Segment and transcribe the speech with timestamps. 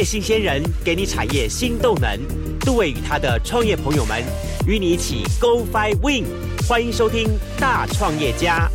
[0.00, 2.18] 业新鲜人给你产业新动能。
[2.60, 4.24] 杜伟与他的创业朋友们
[4.66, 6.24] 与你一起 Go Fly Win。
[6.66, 7.28] 欢迎收听
[7.60, 8.66] 《大创业家》。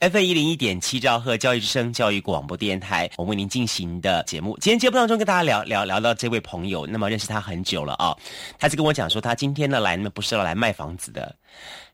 [0.00, 4.58] F 一零一点七兆赫教育之声教育广播电台，我为您进行的节目。
[4.60, 8.16] 今天节目当中跟大家聊聊聊到这位朋友，那么认识他很久了啊，
[8.58, 11.36] 他是跟我讲说，他今天呢来呢不是要来卖房子的，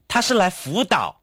[0.08, 1.14] 他是来辅导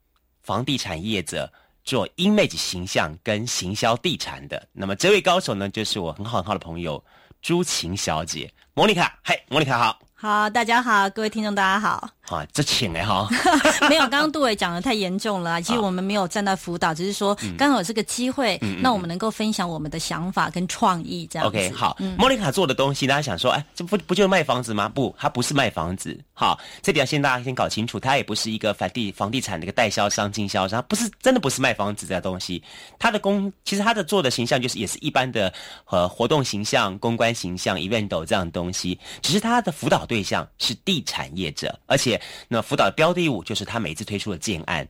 [0.43, 1.51] 房地产业者
[1.83, 4.67] 做 image 形象跟行销地产的。
[4.71, 7.03] 那么这位高手呢，就是我很好很好的朋友
[7.41, 9.99] 朱晴小姐，莫妮卡，嘿，莫妮卡好。
[10.13, 12.09] 好，大家好，各位听众，大家好。
[12.35, 13.27] 啊，这请哎哈，
[13.89, 15.61] 没有，刚刚杜伟讲的太严重了。
[15.61, 21.47] 其实我们没有站在辅导，只是说刚好有这个机会，那我们能够分享我们的想法跟创意这样。
[21.47, 24.87] OK，好，莫妮卡做的东西，大家想说，哎，这不不就是卖房子吗？
[24.87, 26.17] 不，它不是卖房子。
[26.33, 32.61] 好，这点先大家先搞清楚，它也不是一个房地房地产的一个代销商、经销商，不是真的不是卖房子的东西。
[32.99, 35.51] 它的工其实它的做的形象就是也是一般的
[35.89, 40.05] 呃活动形象、公关形象、event 这样的东西，只是它的辅导。
[40.11, 44.87] 对象是地产业者，而且那辅导的标的物就是他每次推出的建案。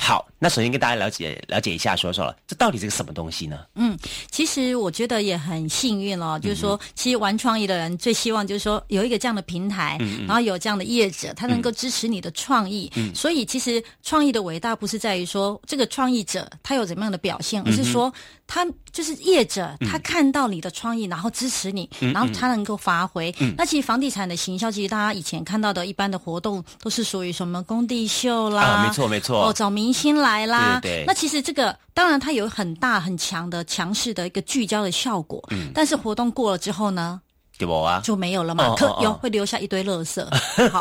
[0.00, 3.58] 好，那首先跟大家了解了解一下，说说了，这到底是个什么东西呢？
[3.74, 3.98] 嗯，
[4.30, 12.90] 其实我觉得也很幸运哦，就是说，其实玩创意的人最希望就是说有一个这样的平台，然后有这样的业者，他能够支持你的创意。
[12.94, 18.12] 嗯所以，其实创意的伟大不是在于说这个创意者他有怎么样的表现，而是说
[18.46, 23.34] 他就是业者，他看到你的创意，然后支持你，然后他能够发挥。
[23.56, 29.68] 那其实房地产的行销，其实大家以前看到的一般的活动都是属于什么工地秀啦，没错没错，哦找。
[29.88, 37.18] 明星来啦，对那其实这个当然它有很大很强的强势的一个聚焦的效果，嗯，但是活动过了之后呢，
[37.56, 40.22] 对不啊，就没有了嘛，可有会留下一堆垃圾。
[40.68, 40.78] 好，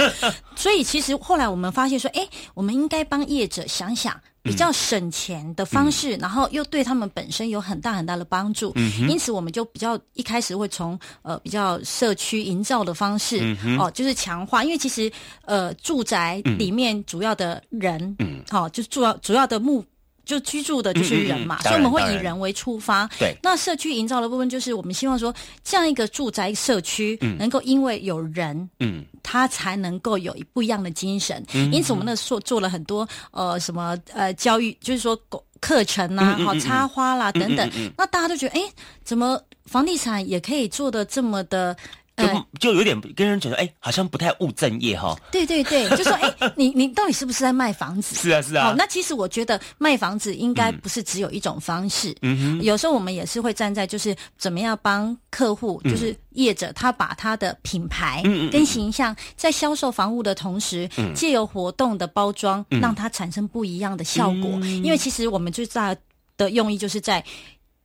[0.57, 4.13] 所以其实后来我们发现说，哎，我们应该帮业者想想。
[4.47, 8.73] 比较省钱的方式，然后又对他们本身有很大很大的帮助，
[9.07, 15.11] 因此我们就比较一开始会从呃比较社区营造的方式哦，就是强化，因为其实
[15.45, 18.15] 呃住宅里面主要的人，
[18.49, 19.83] 好就是主要主要的目。
[20.27, 23.07] 就居住的就是人嘛，所以我们会以人为出发。
[23.17, 25.33] 对，那社区营造的部分就是我们希望说，
[25.63, 31.43] 这样一个住宅社区能够因为有人，嗯，他才能够有不一样的精神。
[31.71, 35.17] 因此，我们那做做了很多呃什么呃教育，就是说
[35.61, 37.71] 课程啊，好插花啦等等。
[37.97, 38.61] 那大家都觉得，哎，
[39.05, 41.75] 怎么房地产也可以做的这么的？
[42.17, 45.15] 就就有点跟人觉得，哎，好像不太务正业哈。
[45.31, 48.15] 对对对，就说，哎， 你你到底是不是在卖房子？
[48.15, 48.65] 是啊是啊。
[48.65, 52.15] 好，那其实我觉得卖房子应该不是只有一种方式。
[52.23, 52.63] 嗯哼。
[52.63, 64.49] 有时候我们也是会站在，就是怎么样帮客户，就是业者，他把他的品牌跟形象在销售房屋的同时，借由活动的包装，让它产生不一样的效果。
[64.83, 65.95] 因为其实我们最大
[66.35, 67.23] 的用意就是在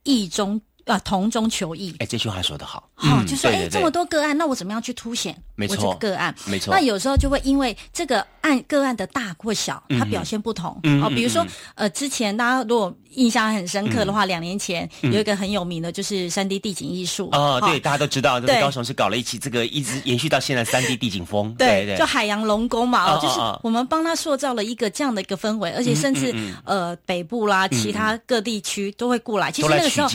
[0.03, 0.59] 意中。
[0.85, 1.95] 啊，同中求异。
[1.99, 2.89] 哎，这句话说得好。
[2.95, 6.33] 好，就说哎，这么多个案，那我怎么样去凸显我这个个案？
[6.45, 6.73] 没错。
[6.73, 10.79] 那有时候就会因为这个案个案的大或小，它表现不同。
[11.01, 11.45] 哦，比如说
[11.75, 17.29] 呃，之前大家如果印象很深刻的话，两年前有一个很有名的，就是三 D 地景艺术。
[17.31, 21.53] 哦，对，大家都知道，对，高雄是搞了一期这个，一直延续到现在三 D 地景风。
[21.55, 26.33] 对对，就海洋龙宫嘛，哦，就是我们帮他塑造了一个这样的一个氛围，而且甚至
[26.65, 29.51] 呃北部啦，其他各地区都会过来。
[29.51, 30.07] 其实那个时候，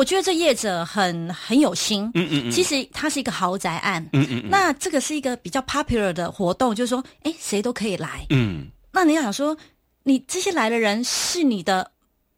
[0.00, 2.10] 我觉得这业者很很有心。
[2.14, 2.50] 嗯嗯嗯。
[2.50, 4.02] 其实它是一个豪宅案。
[4.14, 4.48] 嗯嗯。
[4.48, 8.26] 那这个是一个比较 popular 的活动，就是说，哎，谁都可以来。
[8.30, 8.68] 嗯。
[8.92, 9.54] 那你想说，
[10.04, 11.90] 你这些来的人是你的？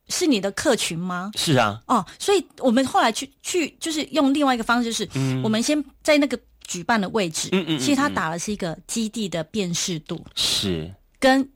[0.08, 1.30] 是你的客群吗？
[1.36, 5.08] 是啊，哦，所以我们后来去去就是用另外一个方式，就是
[5.42, 11.48] 我们先在那个举办的位置，嗯嗯，其实他打的是一个基地的辨识度，是跟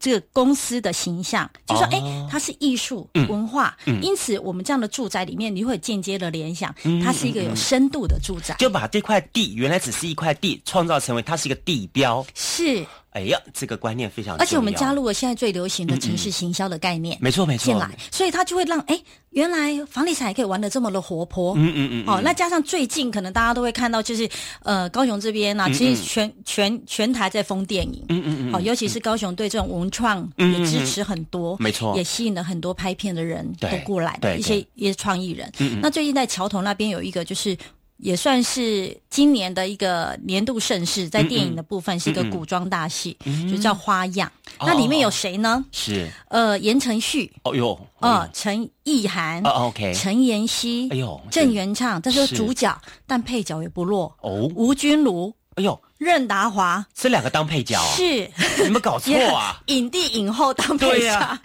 [0.00, 6.74] 这个公司的形象，就说哎，它是艺术文化，因此我们这样的住宅里面，你会间接的联想，
[7.04, 12.84] 它是一个有深度的住宅，就把这块地原来只是一块地，创造成为它是一个地标，是。
[13.10, 18.96] 哎呀，这个观念非常，而且我们加入了现在最流行的城市行销的概念，没错没错，进来，所以它就会让哎，
[19.30, 24.28] 原来房地产也可以玩的这么的活泼，嗯嗯嗯，哦，那加上最近可能大家都会看到，就是
[24.62, 35.50] 呃，高雄这边呢，其实全全全台在封电影，嗯嗯嗯，好，尤其是高雄对这种文创也支持很多，没错，也吸引了很多拍片的人都过来的一些一些创意人，
[35.82, 37.58] 那最近在桥头那边有一个就是。
[38.00, 43.16] 也算是今年的一个年度盛事，在电影的部分是一个古装大戏，
[43.50, 44.30] 就叫《花样》。
[44.60, 45.64] 那里面有谁呢？
[45.72, 47.30] 是呃，言承旭。
[47.44, 49.40] 哦哟，呃，陈意涵。
[49.44, 49.92] 哦，OK。
[49.94, 50.88] 陈妍希。
[50.90, 52.76] 哎呦，郑元畅，这是主角，
[53.06, 54.14] 但配角也不弱。
[54.20, 55.34] 哦，吴君如。
[55.56, 56.84] 哎呦，任达华。
[56.94, 57.78] 这两个当配角。
[57.96, 58.30] 是。
[58.62, 59.60] 你们搞错啊？
[59.66, 61.38] 影帝影后当配角。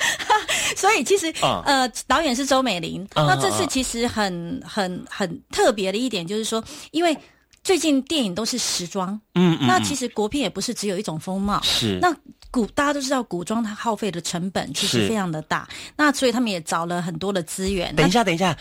[0.76, 3.06] 所以其实、嗯呃，导演是周美玲。
[3.16, 7.16] 嗯那这次其实很很很特别的一点就是说，因为
[7.64, 11.60] 最近电影都是时装，嗯嗯，那其实国片也不是只有一种风貌。
[11.64, 12.16] 是那
[12.52, 15.68] 古大家都知道，古装它耗费的成本其是实非常的大，
[15.98, 17.96] 那所以他们也找了很多的资源。
[17.96, 18.56] 等一下，等一下，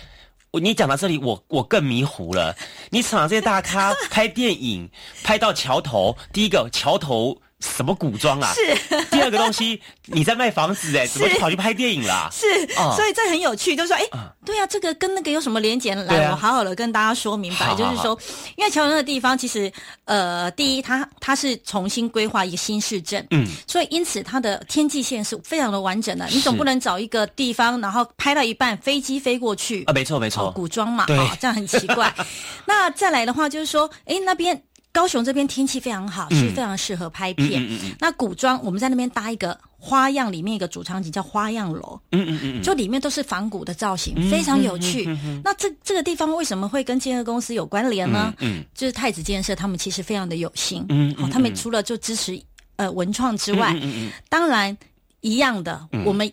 [0.51, 2.57] 我你讲到这里，我我更迷糊了。
[2.91, 4.89] 你场这些大咖 拍电影，
[5.23, 7.37] 拍到桥头，第一个桥头
[7.77, 8.53] 什么古装啊？
[8.55, 8.97] 是。
[9.11, 12.29] 第二个东西，你在卖房子哎，怎么就跑去拍电影啦？
[12.33, 12.47] 是，
[12.77, 14.05] 哦所以这很有趣，就是说，哎，
[14.45, 15.95] 对啊，这个跟那个有什么连结？
[15.95, 18.19] 对来，啊我好好的跟大家说明白，好好就是说，
[18.57, 19.73] 因为桥头那个地方，其实
[20.05, 26.27] 呃，第一，它它是重新规划一个新市镇，嗯，所以因此它的天际线是非常的完整的。
[26.29, 32.13] 你总不能找一个地方，然后拍到一半，飞机飞过去啊，没错没哦错，古装嘛，对哦，这样很奇怪。
[32.67, 34.61] 那再来的话，就是说，哎，那边
[34.95, 37.61] 高雄这边天气非常好，是非常适合拍片。
[37.61, 45.05] 嗯嗯嗯那古装，我们在那边搭一个花样，里面一个主场景叫花样楼，嗯嗯嗯嗯，就里面都是仿古的造型，非常有趣。
[45.43, 48.33] 那这这个地方为什么会跟建设公司有关联呢？
[48.39, 48.65] 嗯嗯。
[48.73, 52.41] 就是太子建设他们其实非常的有心，嗯嗯哦他们除了就支持
[52.77, 54.77] 呃文创之外，嗯嗯嗯当然
[55.23, 56.31] 一样的，我们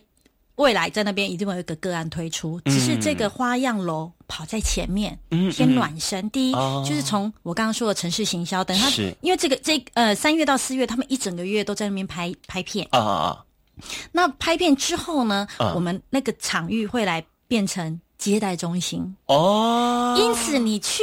[0.62, 6.30] 未来在那边一定会有一个个案推出，只是这个花样楼跑在前面，嗯偏暖身。
[6.30, 6.84] 第一、哦。
[6.88, 9.14] 就是从我刚刚说的城市行销，等它是。
[9.20, 12.86] 因为这个这呃三月到四月，他们一整个月都在那边拍拍片。
[12.92, 13.44] 啊啊啊，
[14.12, 21.02] 那拍片之后呢，嗯我们那个场域会来变成接待中心，哦，因此你去。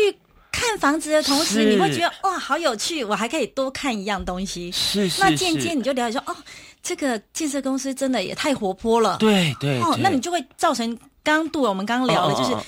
[0.60, 3.04] 看房子的同时，你会觉得哇，好有趣！
[3.04, 4.70] 我还可以多看一样东西。
[4.72, 6.36] 是是那间接你就了解说，哦，
[6.84, 9.14] 这个建设公司真的也太活泼了。
[9.14, 12.64] 哦，对对哦那你就会造成刚刚杜我们刚刚聊的，就是哦哦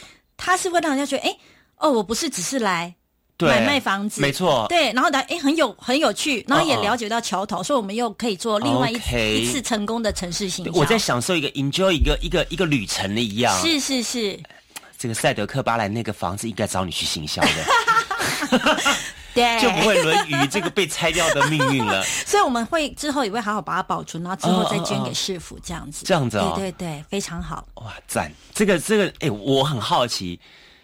[0.48, 1.38] 哦是会让人家觉得，哎，
[1.78, 2.94] 哦，我不是只是来
[3.38, 8.96] 对买卖房子，没错，对，然后呢，哎，很有很有趣，然后也了解到桥头，所以我们又可以做另外一
[9.42, 10.70] 一次成功的城市行。
[10.74, 13.60] 我在享受一个 enjoy 一个一个一个旅程的一样。
[13.62, 14.40] 是是是，
[15.02, 17.66] 这个赛德克巴莱那个房子应该找你去行销的，
[19.34, 22.04] 对，就不会沦于这个被拆掉的命运了。
[22.24, 26.06] 所以我们会之后也会好好把它保存，然后之后再捐给市府这样子。
[26.06, 27.68] 这样子哦对对对，非常好。
[27.78, 28.32] 哇，赞！
[28.54, 30.40] 这个这个，哎、我很好奇，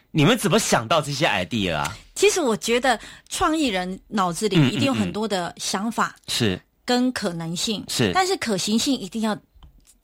[0.09, 1.95] 你们怎么想到这些 idea 啊？
[2.15, 2.99] 其实我觉得
[3.29, 9.37] 创意人脑子里嗯一定有嗯很多的想法是跟可能性，是但是可行性一定要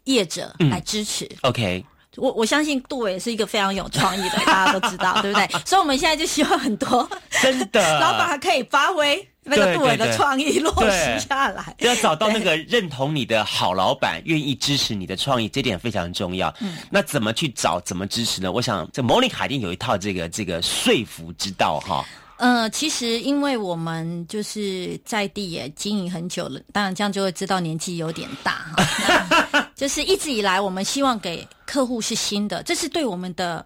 [0.04, 1.27] 业者嗯来支持。
[1.42, 1.83] OK，
[2.18, 5.48] 我我相信杜伟是一个非常有创意的，大家都知道，对不对？
[5.65, 7.10] 所以我们现在就希望很多
[7.42, 11.75] 真的 老板可以发挥那个杜伟的创意落实下来。
[11.80, 16.54] 要找到那个认同你的好老板，愿意支持你的创意，这点非常重要。
[16.60, 18.51] 嗯，那怎么去找，怎么支持呢？
[18.51, 22.06] 我想这 Monica 一定有一套这个这个说服之道哈。
[22.38, 29.62] 呃，其实因为我们就是在地也经营很久了，当然这样就会知道年纪有点大哈。
[29.83, 33.65] 那就是一直以来，我们希望给客户是新的，这是对我们的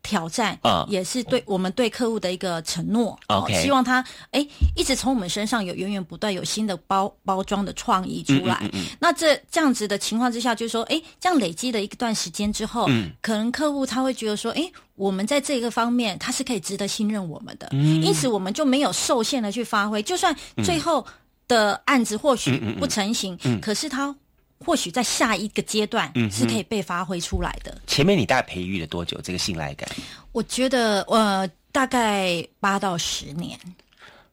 [0.00, 0.86] 挑战，啊。
[0.88, 3.18] 也是对我们对客户的一个承诺。
[3.26, 4.46] 哦 OK 希望他哎
[4.76, 8.58] 一直从我们身上有源源不断有新的包包装的创意出来。
[8.62, 13.10] 嗯嗯嗯那这这样子的情况之下，就是说，哎，这样累积了一段时间之后，嗯。
[13.20, 18.00] 可能客户他会觉得说，哎，我们在这个方面他是可以值得信任我们的，嗯。
[18.04, 20.32] 因此我们就没有受限的去发挥，就算
[20.64, 21.04] 最后
[21.48, 24.14] 的案子或许嗯不成型，可是他
[24.64, 27.76] 或许在下一个阶段嗯是可以被发挥出来的。
[27.86, 29.88] 前面你大概培育了多久这个信赖感？
[30.32, 33.58] 我觉得，呃，大概八到十年。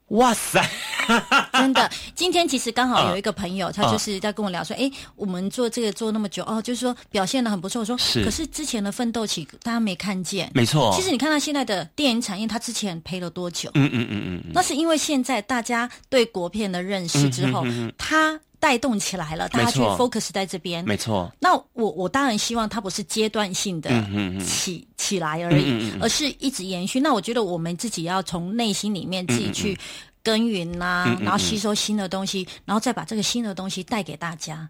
[0.10, 0.64] 哇塞，
[1.54, 7.80] 真的，今天其实刚好有一个朋嗯友，他就是在跟我聊说，哎、我们做这个做那么久，哦，就是说表现的很不错。
[7.80, 10.52] 我说，是可是之前的奋斗期大家没看见。
[10.54, 10.94] 没错。
[10.96, 13.72] 其实你看到现在的电影产业，他之前赔了多久？
[13.74, 17.66] 嗯嗯嗯嗯嗯，那是因为现在大家对国片的认识之后，
[17.98, 20.86] 它带动起来了，大家去 focus 在这边。
[20.86, 21.30] 没错。
[21.38, 26.98] 那我我当然希望它不是阶段性的嗯嗯嗯起、起来而已，嗯嗯嗯而是一直延续。
[26.98, 29.78] 那我觉得我们自己要从内心里面自己去
[30.24, 34.66] 耕耘呐、嗯嗯嗯然后吸收新的东西，然后再把这个新的东西带给大家。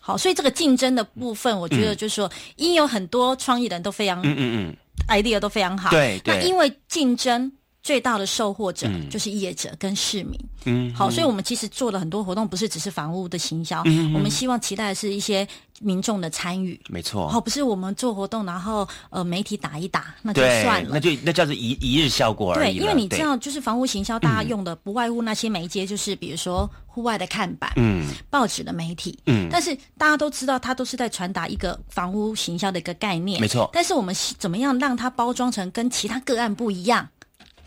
[0.00, 4.76] 好，所以这个竞争的部分，我觉得就是说，因有很多创意人都非常、嗯嗯
[5.06, 7.52] idea 都非常好，对对那因为竞争。
[7.88, 10.38] 最大的受获者嗯就是业者跟市民。
[10.66, 15.48] 嗯，好，所以我们其实做了很多活动，不是只是房屋的行销，嗯我们希望期待的是一些
[15.80, 16.78] 民众的参与。
[16.90, 17.26] 没错。
[17.28, 20.90] 好，不是我们做活动，然后呃媒体打一打，那就算，了。
[20.92, 22.74] 那就那叫做一一日效果而，已。
[22.78, 29.18] 对因为你知，道，就是房屋行销，大家用的不外乎那些媒介，就是比如说户外的看板、嗯报纸的媒体。
[29.24, 33.40] 嗯，但是大家都知道，它都是在传达一个房屋行销的一个概念。
[33.40, 37.08] 没错但是我们是怎么样让它包装成跟其他个案不一样？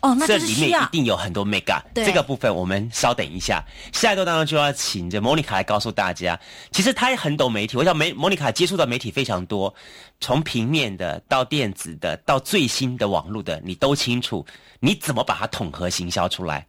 [0.02, 2.04] 哦，那这里面一定有很多 mega，对。
[2.04, 6.38] 这个部分我们稍等一下，下一段当中就要请着莫妮卡来告诉大家，
[6.72, 9.72] 其实她也很懂媒体，我想梅莫妮卡接触到媒体非常多，
[10.20, 14.44] 从平面的到电子的到最新的网络的，你都清楚，
[14.80, 16.66] 你怎么把它统合行销出来，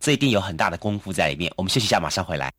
[0.00, 1.52] 这一定有很大的功夫在里面。
[1.56, 2.50] 我们休息一下，马上回来。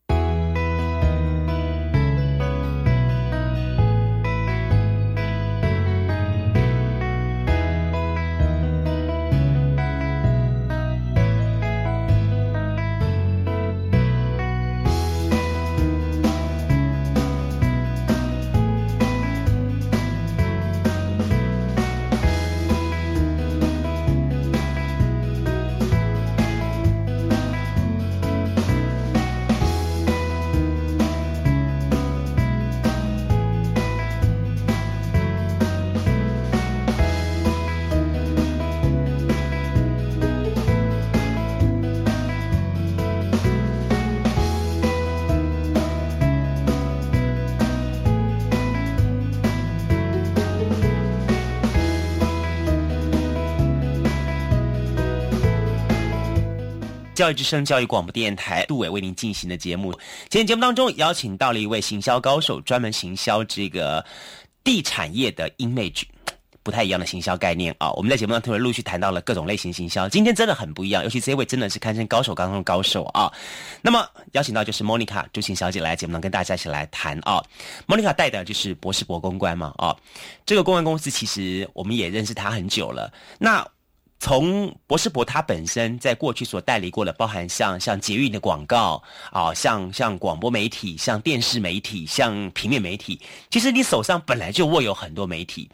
[57.24, 59.94] 教育之声教育广播电台杜伟为您进行的节目。
[60.27, 64.06] 今天节目当中邀请到了一位行销高手，专门行销这个
[64.62, 66.03] 地产业的 image。
[66.63, 67.92] 不太一样的行销概念啊！
[67.92, 73.32] 我们在节目当中陆续谈到了各种类型行销，今天真的很不一样，尤其这位真的是堪称高手当中的高手啊！
[73.82, 77.42] 那么邀请到就是 Monica 朱晴小姐来节目中跟大家一起来谈啊。
[77.88, 79.96] Monica 带的就是博士博公关嘛啊，
[80.46, 83.13] 这个公关公司其实我们也认识他很久了。
[83.39, 83.65] 那
[84.24, 89.03] 从博士博他本身在过去所代理过的，包含像像捷运的广告
[89.34, 93.20] 啊，像像广播媒体、像电视媒体、像平面媒体，
[93.51, 95.70] 其实你手上本来就握有很多媒体。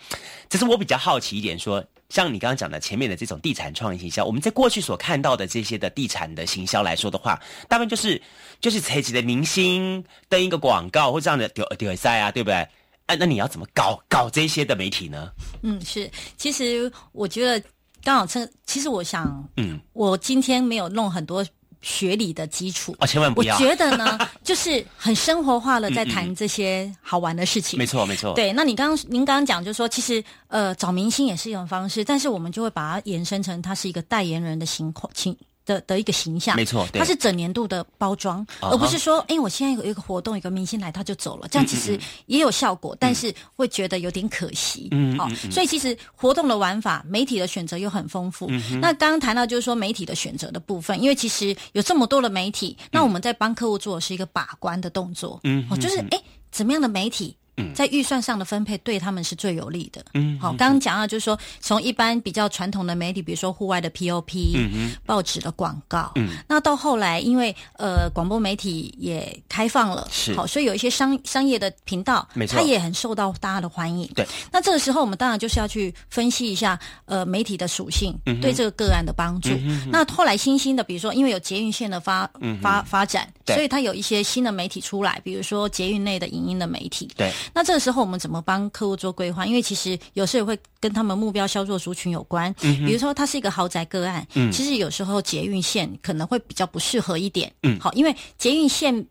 [0.50, 8.20] 只是我比较好奇一点，说像你刚刚讲的前面的这种地产创意行销，我们在过去所看到的这些的地产的行销来说的话，大部分就是
[8.60, 12.68] 就是采集的明星登一个广告或这样的丢丢赛啊，对不对？
[13.06, 15.32] 哎、那你要怎么搞搞这些的媒体呢？
[15.62, 16.10] 嗯，是。
[16.36, 17.63] 其实我觉得
[18.03, 21.46] 刚好趁，其实我想，嗯，我今天没有弄很多
[21.82, 22.96] 学理的基础。
[23.00, 27.77] 哦，千万不要我，觉得呢， 就是很生活化的在谈这些好玩的事情。
[27.77, 35.36] 没错没错，对，那你刚刚您刚刚讲，就是说，其实呃，找明星也是一种方式，但是我们就会把它延伸成它是一个代言人的情况情
[35.69, 36.55] 的的一个形象。
[36.55, 44.88] 没错，它是整年度的包装，而不是说，哎，我现在有一个活动，有个明星来他就走了，这样其实也有效果，但是会觉得有点可惜。
[44.91, 48.49] 嗯好、所以其实活动的玩法，媒体的选择又很丰富。
[48.81, 55.39] 那刚刚谈到就是说媒体的选择的部分，因为其实有这么多的媒体，那我们在帮客户做的是一个把关的动作。
[55.43, 56.19] 嗯哦，就是哎，
[56.51, 57.35] 怎么样的媒体？
[57.60, 57.74] 嗯。
[57.75, 60.04] 在预算上的分配对他们是最有利的。
[60.13, 70.36] 嗯好，刚刚讲到就是说，从一般比较传统的媒体，比如说户外的 POP、嗯报纸的广告，嗯，那到后来因为呃广播媒体也开放了，是。
[70.36, 72.58] 好，所以有一些商商业的频道，没错。
[72.58, 74.10] 它也很受到大家的欢迎。
[74.16, 79.50] 对，那这个时候我们当然就是要去分析一下呃媒体的属性嗯对这个个案的帮助。
[79.92, 82.30] 那后来新兴的，比如说因为有捷运线的发、
[82.62, 87.10] 发发展，所以它有一些新的媒体出来，比如说捷运内的影音的媒体。
[87.16, 89.46] 对，那这个时候我们怎么帮客户做规划？
[89.46, 92.53] 因为其实有时候也会跟他们目标销售族群有关。
[92.62, 97.51] 嗯比如说它是一个豪宅个案，嗯其实有时候捷运线可能会比较不适合一点。
[97.63, 99.06] 嗯好，因为捷运线。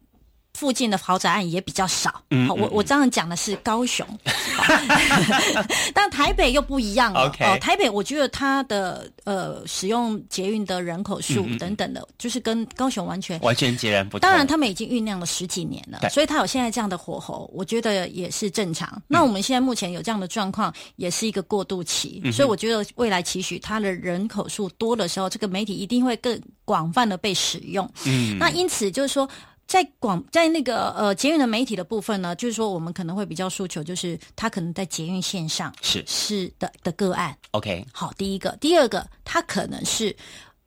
[0.58, 4.04] 附近的豪宅案也比较少，嗯好，我我这样讲的是高雄，
[5.94, 14.20] 但台北又不一样哦，台北我觉得它的呃使用捷运的人口数嗯等等的，就是跟高雄完全完全截然不同。
[14.20, 19.00] 当然，他们已经酝酿了十几年了，所以他有现在这样的火候，我觉得也是正常。
[19.06, 27.88] 那我们现在目前有这样的状况，也是一个过渡期，所以我觉得未来期许它的人口数多的时候，这个媒体一定会更广泛的被使用。
[28.06, 29.28] 嗯，那因此就是说。
[29.68, 36.02] 在广在那个呃捷运的媒体的部分呢，就是说我们可能会比较诉求，就是他可能在捷运线上是。
[36.06, 37.36] 是的的个案。
[37.50, 40.16] OK 好，第一个，第二个，它可能是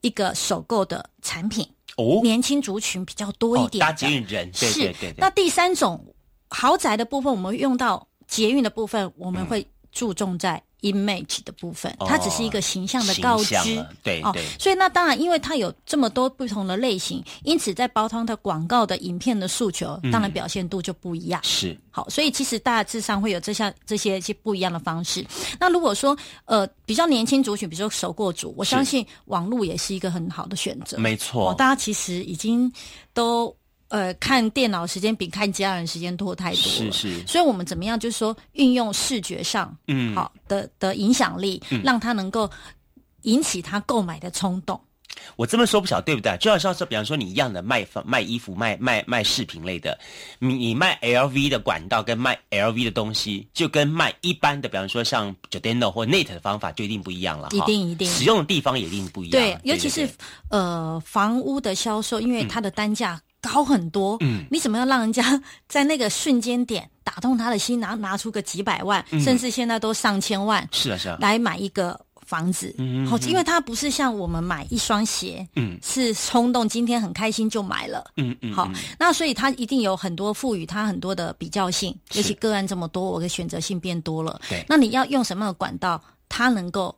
[0.02, 1.68] 一个首购的产品，
[1.98, 4.80] 哦，年轻族群比较多一点、哦搭捷运人，对是。
[4.80, 6.06] 对对对，那第三种
[6.50, 13.86] 豪宅的部分，我们用到捷运的部分，我们会注重在 image 的部分，哦它只是一个形象的告知。
[14.04, 21.40] 对哦对，所以那当然，因为它有这么多不同的类型，因此在包装的广告的影片的诉求，嗯当然表现度就不一样。
[21.44, 25.26] 是好，所以其实大致上会有这项这些一些不一样的方式。
[25.60, 30.98] 那如果说呃比较年轻族群，比如说首购族，我相信网络也是一个很好的选择。
[30.98, 32.72] 没错哦，，大家其实已经
[33.14, 33.56] 都
[33.92, 36.92] 呃看电脑时间比看家人时间多太多了。
[36.92, 42.50] 是是，所以我们怎么样，就是说运用视觉上嗯，好的的影响力，让他能够
[43.24, 44.80] 引起他购买的冲动。
[45.36, 46.36] 我这么说不晓对不对？
[46.38, 50.00] 就好像是，比方说你一样的卖、卖衣服、卖卖卖饰品类的，
[50.40, 57.50] 你你卖 LV 的管道跟卖 LV 的东西，就跟卖一般的，比方说像 Jordano 或 Net 的方法就一定不一样了。
[57.52, 59.32] 一定一定，使用的地方也一定不一样。
[59.32, 60.10] 对，尤其是
[60.50, 72.00] 呃房屋的销售，因为它的单价高很多，嗯，你怎么样让人家 在那个瞬间点打动他的心，拿拿出个几百万，甚至现在都上千万，是啊是啊，来买一个。
[72.24, 72.74] 房子，
[73.10, 86.96] 好，因为它不是像我们买一双鞋，嗯，是冲动，今天很开心就买了，嗯嗯，好，那所以它一定有很多赋予它很多的比较性，尤其个案这么多，我的选择性变多了，对，那你要用什么样的管道，它能够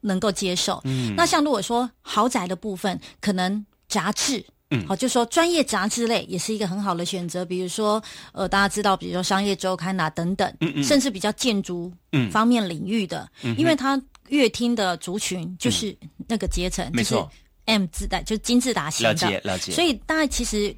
[0.00, 0.80] 能够接受？
[0.82, 4.44] 嗯，那像如果说豪宅的部分，可能杂志，
[4.74, 8.02] 嗯，好，就说专业杂志类也是一个很好的选择，比如说，
[8.32, 11.92] 呃，大家知道，比如说商业周刊啊等等，嗯嗯，甚至比较建筑
[12.30, 14.00] 方面领域的，因为它。
[14.30, 15.94] 乐听的族群就是
[16.26, 17.30] 那个阶层，没错
[17.66, 19.70] ，M 字带就是金字塔型的，了解了解。
[19.70, 20.74] 所以大家其实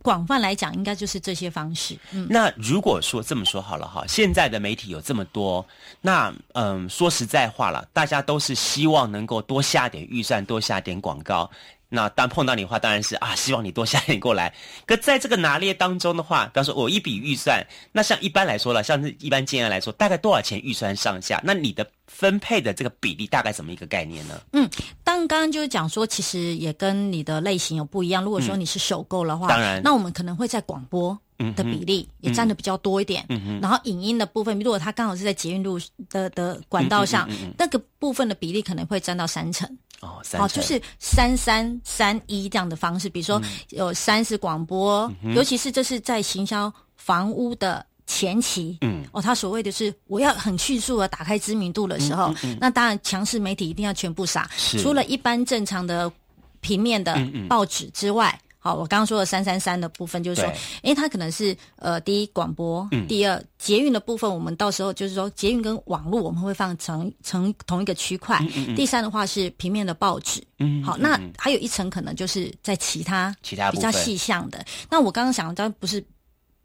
[0.00, 1.94] 广泛来讲，应该就是这些方式。
[2.12, 5.64] 嗯，那如果说这么说好了哈，现在的媒体有这么多，
[6.00, 11.48] 那嗯，说实在话了，大家都是希望能够多下点预算，多下点广告。
[11.88, 14.52] 那当碰到你的话，当然是啊，希望你多下点过来。
[14.86, 21.40] 可在这个拿捏当中的话，比方说我一笔预算，那像一般来说了，像是一般建案来说，大概多少钱预算上下？
[21.44, 24.40] 那你的分配的这个比例大概怎么一个概念呢？
[24.52, 24.68] 嗯，
[25.04, 28.22] 当刚刚就是讲说，其实也跟你的类型有不一样。
[28.24, 31.16] 如果说你是首购的话，当然，那我们可能会在广播
[31.54, 33.24] 的比例也占的比较多一点。
[33.28, 35.78] 嗯嗯，然后影音的部分，如果它刚好是在捷运路
[36.10, 39.68] 的的管道上，那个部分的比例可能会占到三成。
[40.00, 54.48] 哦，哦，就是三三三一这样的方式，比如说有三是广播，尤其是这是在行销房屋的前期，嗯，哦，他所谓的是我要很迅速的打开知名度的时候，那当然强势媒体一定要全部撒，
[54.82, 56.12] 除了一般正常的
[56.60, 57.16] 平面的
[57.48, 58.38] 报纸之外。
[58.66, 60.50] 好，我刚刚说的三三三的部分，就是说，
[60.82, 68.44] 因为，它可能是呃，第一广播，第二捷运的部分，我们到时候就是说，捷运跟网络我们会放成成同一个区块。
[68.74, 70.42] 第三的话是平面的报纸。
[70.58, 74.64] 嗯，好，那还有一层可能就是在其他其他比较细项的。
[74.90, 76.04] 那我刚刚想，当然不是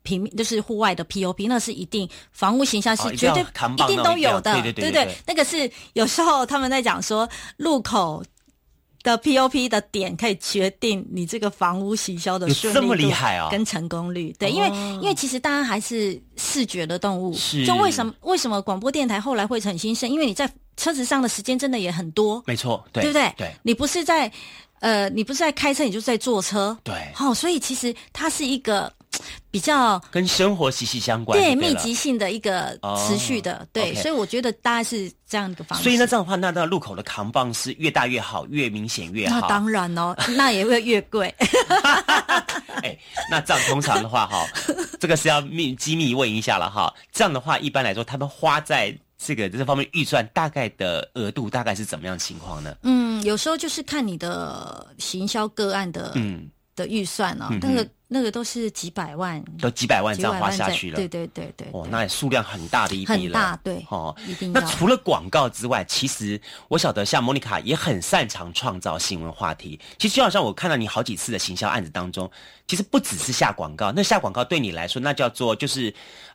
[0.01, 8.23] 平面，就是户外的 POP，那是一定房屋形象是绝对一定都有的，对对对，那个是有时候他们在讲说路口。
[9.03, 13.11] 的 POP 的点可以决定你这个房屋行销的顺利度
[13.49, 14.33] 跟成功率。
[14.37, 17.35] 对，因为因为其实大家还是视觉的动物，
[17.65, 20.09] 就为什么为什么广播电台后来会很兴盛？
[20.09, 23.33] 因为你在车子上的时间真的也很多，没错，对不对？
[23.37, 24.31] 对，你不是在
[24.79, 28.91] 呃，你不是在开车，你就是在坐车，对，好，所以其实它是一个。
[29.49, 35.83] 比较跟生活息息相关，对密集性的一个持续的，对，所以我觉得大概是这样一个方式。
[35.83, 39.41] 所以呢，这样的话，那那路口的扛棒是越大越好，越明显越好。
[39.41, 41.27] 那当然哦，那也会越贵。
[42.81, 42.97] 哎，
[43.29, 44.47] 那这样通常的话，哈，
[44.99, 46.91] 这个是要密机密问一下了哈。
[47.11, 52.73] 这样的话，一般来说，他们花在这个这方面预算大概的额度大概是怎么样情况呢？
[52.83, 57.85] 嗯，有时候就是看你的行销个案的嗯的预算啊，那个。
[58.13, 60.97] 那个都是几百万，都几百万这样花下去了。
[60.97, 63.17] 对对对对，哦，那数量很大的一笔了。
[63.17, 63.85] 很大，对。
[63.89, 64.51] 哦，一定。
[64.51, 69.79] 那除了广告之外，其实我晓得，像莫妮卡也很擅长创造新闻话题。
[69.97, 72.29] 其实就好像我看到你好几次的行销案子当中，
[72.67, 75.93] 其实不只是下广告，那下广告对你来说，那叫做就是。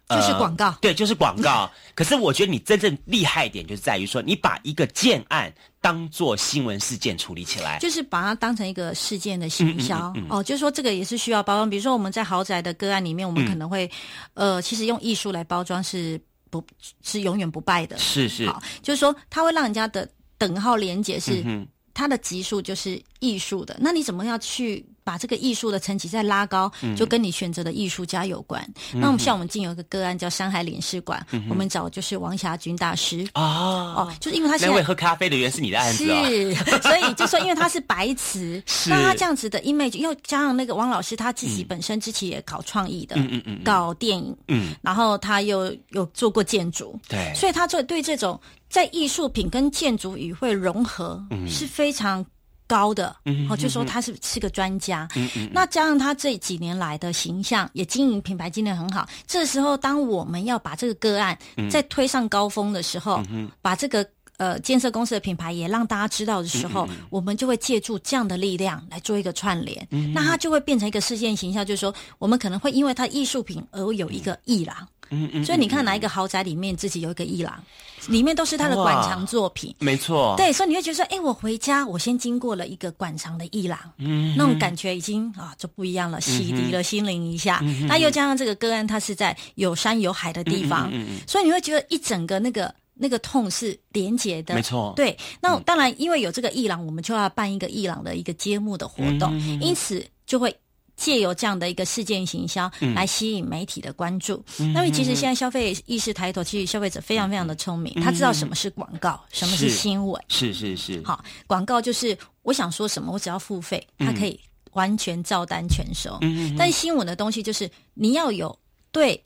[0.08, 1.68] 就是广告，对，就是广告。
[1.94, 10.14] 可是我觉得你真正厉害一点，就是在于说，你把一个建案当做新闻事件处理起来，就是把它当成一个事件的行销。
[10.28, 11.68] 哦，就是说这个也是需要包装。
[11.68, 13.90] 比如说我们在豪宅的个案里面，我们可能会，
[14.34, 16.64] 呃，其实用艺术来包装是不，
[17.02, 17.98] 是永远不败的。
[17.98, 21.44] 是是，好，就是说它会让人家的等号连接是
[21.92, 23.76] 它的级数就是艺术的。
[23.80, 24.86] 那你怎么要去？
[25.06, 28.60] 把这个艺术的层级再拉高，就跟你选择的艺术家有关。
[28.92, 33.94] 那我们像我们近有一个个案叫山海领事馆，我们找就是王霞君大师哦。
[33.96, 52.26] 哦，就是因为他那位喝咖啡的原是你的案子是，所以就说因为他是白瓷， 那他这样子的 image 又加上那个王老师他自己本身之前也搞创意的，嗯嗯嗯，搞电影，嗯，然后他又有做过建筑，对，所以他做对这种在艺术品跟建筑语会融合是非常。
[52.66, 53.14] 高的，
[53.48, 59.08] 哦，就说他是是个专家，嗯那加上他这几年来的形象，也经营品牌经营很好。
[59.26, 61.38] 这时候，当我们要把这个个案
[61.70, 63.22] 再推上高峰的时候，
[63.62, 74.76] 把这个呃建设公司的品牌也让大家知道的时候，我们就会借助这样的力量来做一个串联，那它就会变成一个事件形象，就是说，我们可能会因为它艺术品而有一个艺廊。
[75.10, 77.62] 嗯嗯，所以你看哪一个豪宅里面自己有一个艺廊，
[78.08, 79.74] 里面都是他的馆藏作品。
[79.78, 87.62] 没错，对，所以你会觉得说，哎，我回家，我先经过了一个馆藏的艺廊，嗯，那种感觉已经啊就不一样了，洗涤了心灵一下。
[87.86, 94.92] 那又加上这个个案，它是在有山有海的地方，嗯所以你会觉得一整个那个那个痛是连结的，没错。
[94.96, 100.54] 对，那当然因为有这个艺廊，我们就要办一个艺廊的一个揭幕的活动，因此就会。
[100.96, 104.42] 借由这样的一个事件行销来吸引媒体的关注，
[104.74, 111.02] 那么其实现在消费意识抬头，其实消费者非常非常的聪明，他知道什么是广告，什么是新闻，是是是。
[111.04, 114.40] 好，广告就是我想说什么，我只要付费，它可以
[114.72, 116.18] 完全照单全收。
[116.58, 118.58] 但新闻的东西就是你要有
[118.90, 119.22] 对。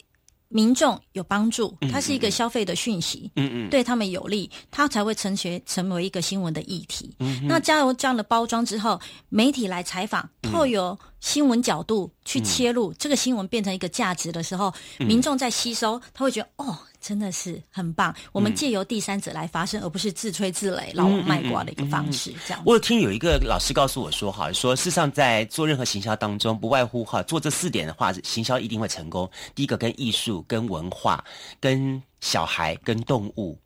[0.53, 7.17] 民众有帮助，它是一个消费的讯息，嗯嗯，对他们有利，它才会成学成为一个新闻的议题。
[7.45, 16.77] 那加入这样的包装之后，媒体来采访，透由新闻角度去切入，这个新闻变成一个价值的时候，民众在吸收，他会觉得哦。
[17.01, 22.33] 真的是很棒，我们借由第三者来发声，而不是自吹自擂、老王卖瓜的一个方式。
[22.47, 29.29] 这样，我有听有一个老师告诉我说，哈，说事实上在做任何行销当中，不外乎哈做这四点的话，行销一定会成功。
[29.55, 31.25] 第一个跟艺术、跟文化、
[31.59, 33.59] 跟小孩、跟动物，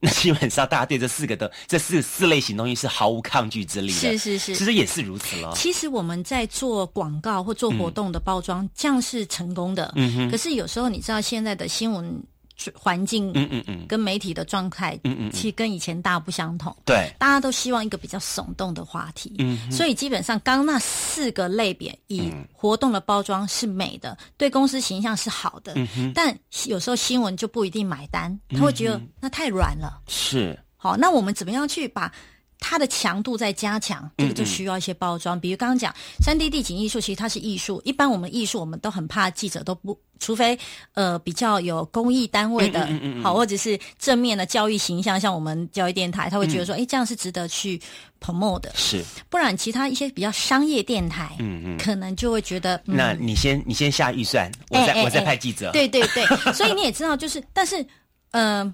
[0.00, 3.94] 那基本上大家对这四个的 这四四类型东西是毫无抗拒之力的。
[3.94, 5.52] 是是是，其实也是如此了。
[5.56, 9.90] 其实我们在做广告或做活动的包装，这样是成功的。
[9.96, 10.30] 嗯哼。
[10.30, 12.22] 可是有时候你知道现在的新闻。
[12.74, 16.74] 环境，嗯嗯嗯，跟媒体的状态，嗯嗯，其实跟以前大不相同。
[16.84, 19.34] 对，大家都希望一个比较耸动的话题。
[19.38, 25.72] 嗯，所以基本上刚那四个类别，以活动的包装是美的，对公司形象是好的。
[25.76, 26.36] 嗯哼，但
[26.66, 30.00] 有时候新闻就不一定买单，他会觉得那太软了。
[30.06, 32.12] 是，好，那我们怎么样去把？
[32.66, 35.38] 它的强度在加强，这个就需要一些包装。
[35.38, 37.78] 比如刚刚讲三 D 地景艺术，其实它是艺术。
[37.84, 40.58] 一般我们艺术，我们都很怕记者都不，除非
[40.94, 42.88] 呃比较有公益单位的，
[43.22, 47.78] 好或者是正面的教育形象，像我们教育电台，他会觉得说，哎，这样是值得去
[48.18, 48.72] promote 的。
[48.74, 55.70] 是，不然其他一些比较商业电台，嗯嗯，可能就会觉得，那你先你先下预算，我再我再派记者。
[55.72, 56.24] 对对对，
[56.54, 57.86] 所以你也知道，就是但是
[58.30, 58.72] 嗯。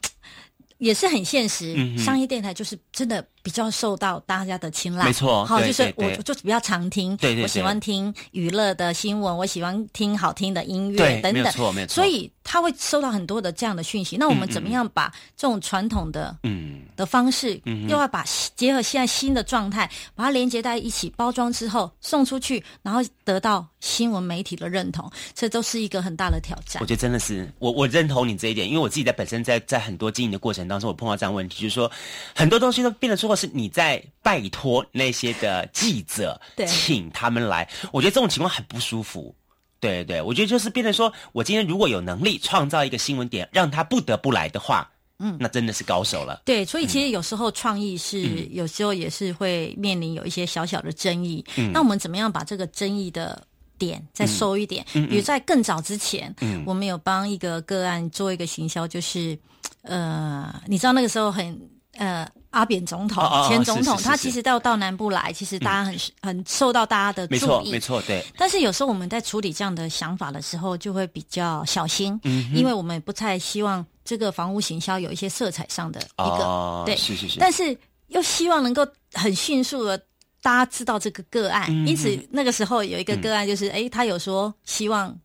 [0.81, 5.05] 也是很现实，商业电台就是真的比较受到大家的青睐。
[5.05, 11.94] 没错，好，就是我就比较常听，对对，我喜欢听娱乐的新闻，我喜欢听好听的音乐等等，没错没错。
[11.94, 14.16] 所以他会收到很多的这样的讯息。
[14.16, 18.24] 那我们怎么样把这种传统的嗯的方式，又要把
[18.57, 26.81] 结合现在新的状态，把它连接在一起，包装之后送出去，然后得到新闻媒体的认同，这都是一个很大的挑战。
[26.81, 30.61] 我觉得真的是我我认同你这一点，因为我自己在本身在在很多经营的过程。
[30.70, 31.90] 当中我碰到这样问题，就是说
[32.35, 37.69] 很多东西都变得说是你在拜托那些的记者，请他们来。
[37.93, 39.35] 我觉得这种情况很不舒服。
[39.79, 46.43] 对对，我觉得就是变成说，我今天如果有能力创造一个新闻点，让他不得不来的话，嗯，那真的是高手了。
[46.45, 51.45] 对，所以其实有时候创意是有时候也是会面临有一些小小的争议。
[51.57, 53.43] 嗯，那我们怎么样把这个争议的
[53.79, 54.85] 点再收一点？
[54.93, 59.38] 比如在更早之前，嗯，我们有帮一个个案做一个行销，就是。
[59.83, 61.59] 呃，你知道那个时候很
[61.95, 68.25] 呃，阿扁总统前总统，他其实到到南部来，其实大家很很受到大家的注意，没错，没错，对。
[68.37, 77.39] 但是有时候我们在处理这样的想法的时候，就会比较小心，嗯，因为我们不太希望这个房屋行销有一些色彩上的一个，对，是是是。
[77.39, 77.77] 但是
[78.09, 79.97] 又希望能够很迅速的
[80.43, 85.17] 大家知道这个个案，因此那个时候有一个个案就是，哎，他有说希望。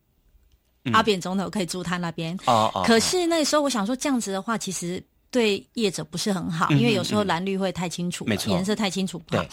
[0.92, 2.84] 阿扁总统可以住他那边，哦哦。
[2.86, 5.02] 可是那时候我想说，这样子的话，其实
[5.36, 9.44] 对业者不是很好，因为有时候蓝绿会太清楚，没错，颜色太清楚不好。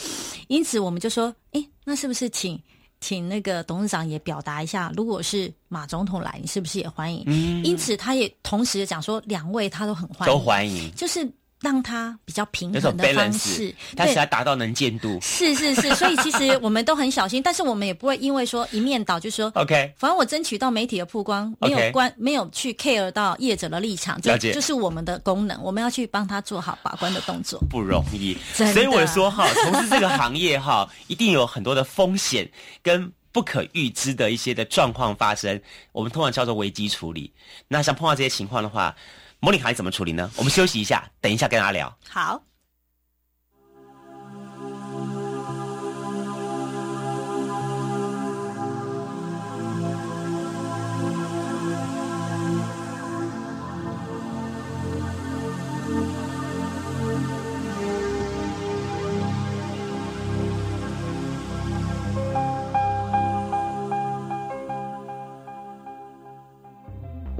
[0.47, 2.57] 因此我们就说，哎，那是不是请
[3.01, 7.21] 请那个董事长也表达一下，如果是马总统来，你是不是也欢迎？
[7.25, 7.61] 嗯。
[7.65, 11.29] 因此他也同时讲说，两位他都很欢迎，都欢迎，就是。
[11.63, 15.17] 让它比较平衡的方式，它是要达到能见度。
[15.21, 28.37] 是是是， 所以其实我们都很小心，但是我们也不会因为说一面倒，就说 OK，反正我争取到媒体的曝光，没有关，没有去 care 到业者的立场，这就是我们的功能，我们要去帮他做好把关的动作，不容易。
[28.53, 32.49] 所以我说哈， 从事这个行业哈，一定有很多的风险
[32.81, 35.61] 跟不可预知的一些的状况发生，
[35.93, 37.31] 我们通常叫做危机处理。
[37.69, 38.93] 那像碰到这些情况的话。
[39.43, 40.31] 模拟卡怎么处理呢？
[40.37, 41.93] 我们休息一下，等一下跟大家聊。
[42.07, 42.41] 好。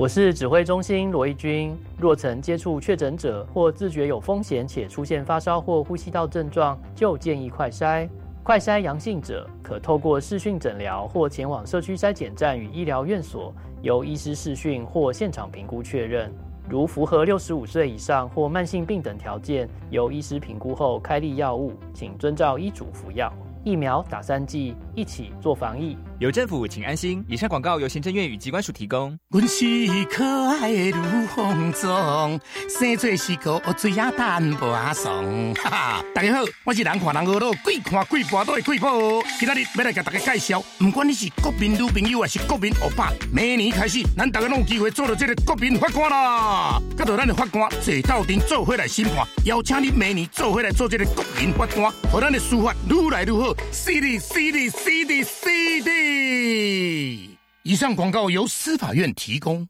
[0.03, 1.73] 我是指挥中心罗义军。
[1.97, 8.05] 若曾接触确诊者或自觉有风险且出现发烧或呼吸道症状，就建议快筛。
[8.43, 16.29] 快筛阳性者可透过视讯诊疗或前往社区筛检站与医疗院所，由医师视讯或现场评估确认。
[16.67, 23.31] 如符合六十五岁以上或慢性病等条件，由医师评估后开立药物，请遵照医嘱服药。
[23.63, 25.97] 疫苗打三剂，一起做防疫。
[26.19, 27.23] 有政府，请安心。
[27.30, 29.17] 以上广告由行政院与机关署提供。
[29.30, 29.65] 阮是
[30.06, 35.54] 可爱的如风中，生做是个最雅淡无爽。
[35.56, 39.23] 哈哈，大家好，我是人看人恶路，鬼看鬼跋倒的鬼婆。
[39.39, 46.82] 今仔日要来给大家介绍，不管你是国民女朋友还是国民欧巴，明年开始，咱大家拢有机会做到这个国民法官啦。
[46.97, 53.52] 跟着咱的法官坐到庭做回来审判，邀请你明年做回来做这个国民法官，和咱的司法越来越好。
[53.71, 57.37] C D C D C D C D。
[57.63, 59.67] 以上广告由司法院提供。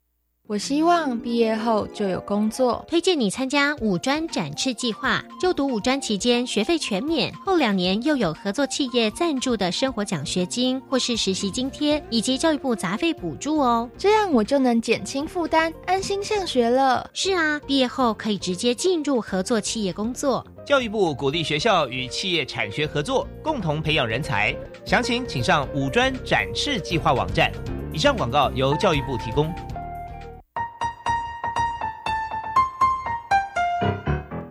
[0.54, 5.20] 我希望毕业后就有工作，推荐你参加五专展翅计划。
[5.42, 13.90] 就读五专期间，学费全免，后两年又有合作企业赞助的生活奖学金或是实习津贴，以及教育部杂费补助哦。
[13.98, 17.10] 这样我就能减轻负担，安心上学了。
[17.14, 20.46] 是啊，毕业后可以直接进入合作企业工作。
[20.64, 24.56] 教育部鼓励学校与企业产学合作，共同培养人才。
[24.86, 27.52] 详情请上五专展翅计划网站。
[27.92, 29.52] 以上广告由教育部提供。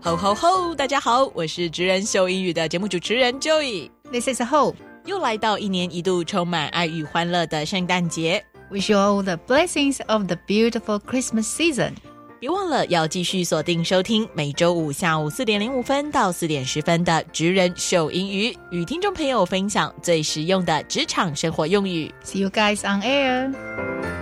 [0.04, 0.74] 吼吼吼！
[0.74, 3.88] 大家好，我是职人秀英语的节目主持人 Joey。
[4.10, 4.74] This is Hope。
[5.06, 8.44] 又来到一年一度充满爱与欢乐的圣诞节。
[8.72, 11.92] Wish you all the blessings of the beautiful Christmas season。
[12.40, 22.12] 别忘了要继续锁定收听每周五下午四点零五分到四点十分的职人秀英语，与听众朋友分享最实用的职场生活用语。
[22.24, 24.21] See you guys on air。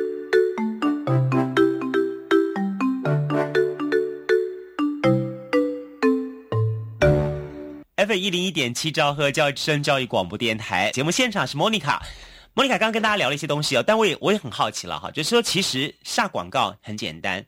[8.01, 12.03] F 一零一点七兆赫教育之声教育广播电台节目现场是莫妮卡，
[12.55, 17.45] 莫妮卡刚刚跟大家聊了一些东西哦，但我也我也很好奇了哈，就是说其实下广告很简单，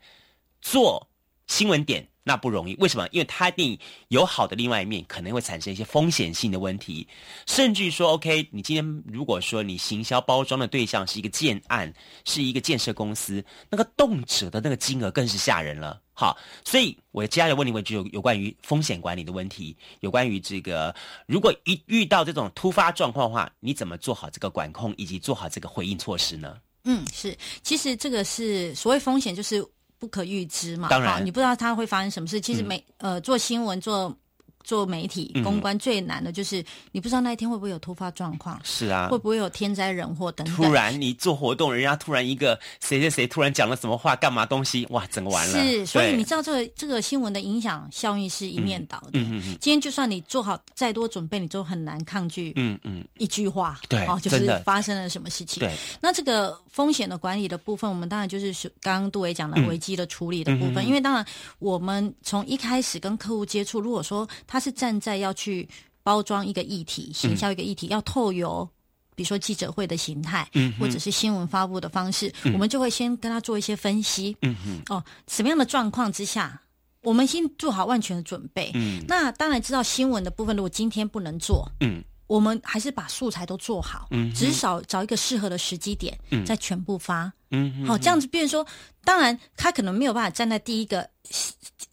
[0.61, 1.09] 做
[1.47, 3.07] 新闻点那不容易，为什么？
[3.11, 7.07] 因为它一定有好的另外一面，可能会产生一些风险性的问题，
[7.47, 11.91] 甚至说 OK，你今天如果说你行销包装的对象是一个建案，
[12.25, 15.99] 是一个建设公司，那个动辄的那个金额更是吓人了。
[16.13, 20.95] 好，所以我接下来问你问题，有有关于风险管理的问题，有关于这个，
[21.25, 26.57] 如果一遇到这种突发状况的话，你怎么做好这个管控，以及做好这个回应措施呢？
[26.83, 29.65] 嗯，是，其实这个是所谓风险，就是
[29.97, 30.89] 不可预知嘛。
[30.89, 32.39] 当然，你不知道它会发生什么事。
[32.39, 34.15] 其实每呃做新闻做。
[34.63, 40.55] 做媒体公关最难的就是你不知道那一天会不会有突发状况，是啊，会不会有天灾人祸等等。
[40.55, 45.59] 突然你做活动，人家突然一个谁谁谁突然讲了什么话，干嘛东西，哇，整个完了。
[45.59, 49.11] 是，所以你知道这个这个新闻的影响效应是一面倒的。
[49.13, 49.57] 嗯嗯嗯。
[49.59, 52.53] 今天就算你做好再多准备，你都很难抗拒。
[52.55, 53.03] 嗯嗯。
[53.17, 55.59] 一句话，对，哦，就是发生了什么事情。
[55.59, 55.73] 对。
[56.01, 61.25] 那这个风险的管理的部分，我们当然就是刚刚杜伟讲的危机的处理的部分，因为当然
[61.59, 65.67] 我们从一开始跟客户接触，如果说他是站在要去
[66.03, 68.69] 包装一个议题，行销一个议题，要透由
[69.15, 76.61] 比如说记者会的形态，嗯，或者是新闻发布的方式，我们就会先跟他做一些分析，嗯嗯，哦，什么样的状况之下，
[77.01, 88.67] 我们先做好万全的准备，嗯，那当然知道新闻的部分，如果今天不能做，嗯，我们还是把素材都做好，嗯，至少找一个适合的时机点，嗯，再全部发，嗯，好，这样子，变成说，
[89.03, 91.09] 当然他可能没有办法站在第一个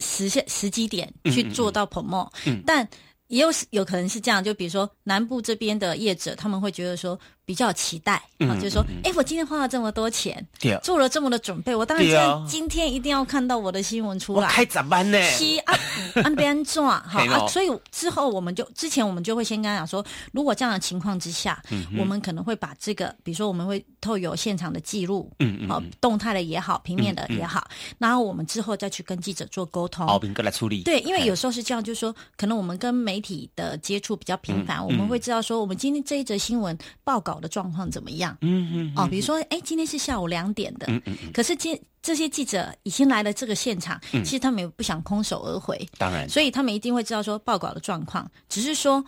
[0.01, 2.85] 时时现时机点去做到 promo，嗯，但。
[3.27, 10.45] 也有有可能是这样，就比如说南部这边的业者，他们会觉得说比较期待啊，就是说，哎，我今天花了这么多钱，
[10.83, 14.47] 做了这么多准备，我当然今天一定要看到我的新闻出来。
[14.47, 15.21] 开早班呢？
[15.31, 15.77] 西 啊，
[16.23, 21.61] 按边做哈啊，所以之后我们就之前我们就会先跟他讲说，如果这样的情况之下，
[21.97, 30.83] 我们可能会把这个，比如说我们会透有现场的记录，嗯嗯，好，动态的也好，平面的也好，然后我们之后再去跟记者做沟通，好，平哥来处理。
[30.83, 37.30] 对，因为有时候是这样，就是说，可能我们跟媒体的接触比较频繁，我们会知道说，我们今天这一则新闻报告。
[37.39, 38.37] 的状况怎么样？
[38.41, 48.29] 嗯嗯哦，比如说，哎，今天是下午两点的，嗯嗯嗯，可是今这些记者已经来了这个现场，其实他们也不想空手而回，当然，所以他们一定会知道说报告的状况。
[48.49, 49.03] 只是说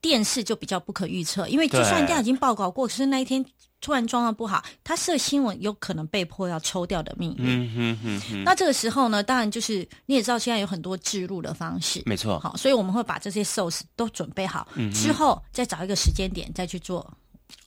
[0.00, 3.44] 电视就比较不可预测，因为就算人家已经报告过，可是那一天
[3.82, 7.44] 突然状况不好，他设新闻有可能被迫要抽掉的命运。
[7.46, 8.44] 嗯哼哼。
[8.44, 12.38] 那这个时候呢，当然就是你也知道，现在有很多置入的方式，没错。
[12.38, 17.06] 好，所以我们会把这些 source 都准备好，之后再找一个时间点再去做。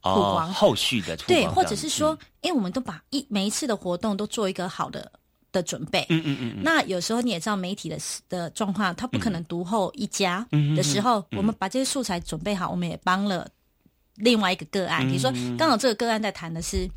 [0.01, 5.11] 哦，后续的对，或者是说，因为我们都把一每一次的活动都做一个好的
[5.51, 6.63] 的准备，嗯嗯嗯。
[6.63, 13.47] 那有时候你也知道媒体的的状况，他不可能独后一家的时候，我们把这些素材准备好，我们也帮了。
[14.15, 16.87] 另外一个个案，比如说刚好这个个案在谈的是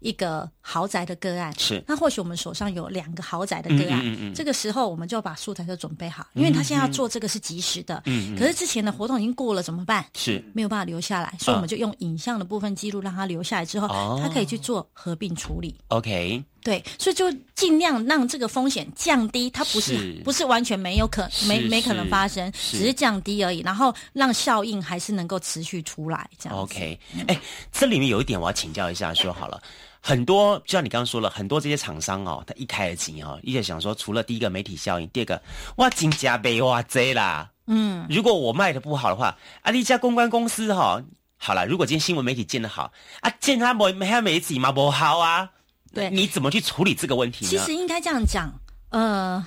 [0.00, 1.82] 一个豪宅的个案，是。
[1.86, 8.02] 那或许我们手上有两个豪宅的个案，这个时候我们就把素材都准备好，因为他现在要做这个是及时的，
[8.38, 10.04] 可是之前的活动已经过了怎么办？
[10.14, 10.42] 是。
[10.52, 15.76] 没有办法留下来，所以我们就用影像的部分记录让他留下来之后，他可以去做合并处理。
[15.88, 16.42] OK。
[16.64, 26.58] 对，所以就尽量让这个风险降低，它不是不是完全没有可没没可能发生，只是降低而已，然后让效应还是能够持续出来这样。
[26.58, 26.98] OK，
[27.28, 27.38] 哎，
[27.70, 29.60] 这里面有一点我要请教一下，说好了，
[30.00, 35.42] 很多就像你刚刚说了，很多这些厂商哦，他一开始哦，一直想说，除了第一个媒体效应，第二个
[35.76, 41.02] 哇金价被哇贼啦，嗯，如果我卖的不好的话，啊，一家公关公司哈，
[41.36, 45.50] 好了，如果今天新闻媒体建的好啊，建他没没媒体嘛不好啊。
[45.94, 47.50] 对，你怎么去处理这个问题呢？
[47.50, 48.52] 其实应该这样讲，
[48.90, 49.46] 呃，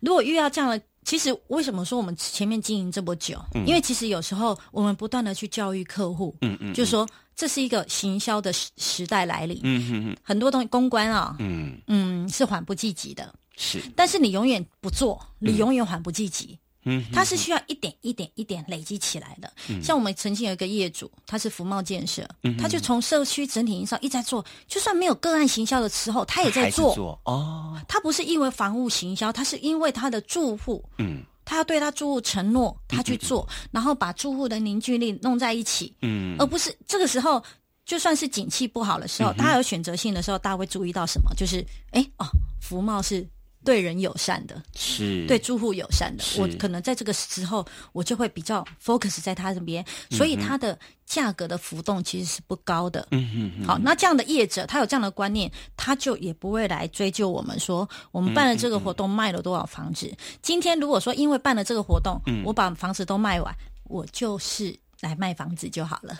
[0.00, 3.38] 如果遇到这样的，其实为什么说我们前面经营这么久？
[3.66, 11.80] 因为其实有时候我们不断的去教育客户，嗯嗯，就说这是一个行销的时时代来临，嗯嗯嗯，很多东西公关啊，嗯。
[11.86, 16.58] 嗯是缓不济急的，是，但是你永远不做，你永远缓不济急。
[16.84, 19.52] 嗯，它是需要一点一点一点累积起来的。
[19.68, 19.82] 嗯。
[19.82, 27.18] 像我们曾经有一个业主，他是福茂建设，嗯他就从社区整体营造一直在做，就算没有个案行销的时候，他也在做。
[27.24, 37.42] 哦，他不是因为房屋行销，他是因为他的住户，嗯，他要对他住户承诺，他去做，然后把住户的凝聚力弄在一起，嗯，而不是这个时候，
[37.84, 41.34] 就算是景气不好的时候，大家有选择性的时候，大家会注意到什么？
[41.36, 42.26] 就是，哎哦，
[42.60, 43.26] 福茂是。
[43.64, 46.22] 对人友善的，是对住户友善的。
[46.38, 53.08] 我可能在这个时候，我就会比较 focus 在他这边，所以它的价格的浮动其实是不高的。
[53.10, 53.66] 嗯嗯。
[53.66, 60.14] 好，那这样的业者，他有这样的观念，他就也不会来追究我们说，我们办了这个活动卖了多少房子。
[60.42, 66.18] 今天如果说因为办了这个活动，我把房子都卖完，我就是来卖房子就好了，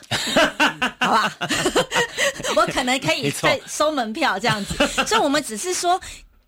[0.98, 1.30] 好吧？
[2.56, 6.00] 我可能可以再收门票这样子，所以我们只是说。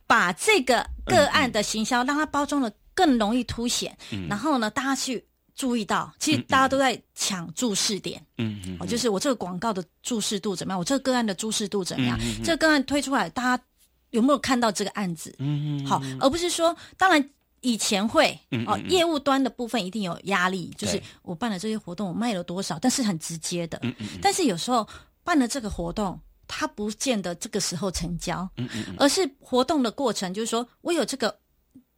[0.07, 3.97] 把这个个案的行销让它包装的更容易凸显，
[4.29, 13.65] 然后呢，大家去注意到，其实大家都在抢注视点，嗯嗯，哦，就是我这个广告的注视度怎么样，我这个个案的注视度怎么样，这个个案推出来，大家
[14.11, 15.35] 有没有看到这个案子？
[15.39, 24.87] 嗯嗯，好，而不是说，当然以前会哦，业务端的部分一定有压力，就是我办了这些活动，我卖了多少，但是很直接的，嗯嗯，但是有时候
[25.25, 26.19] 办了这个活动。
[26.47, 31.37] 他不见得这个时候成交，嗯嗯，而是活动的过程，就是说我有这个，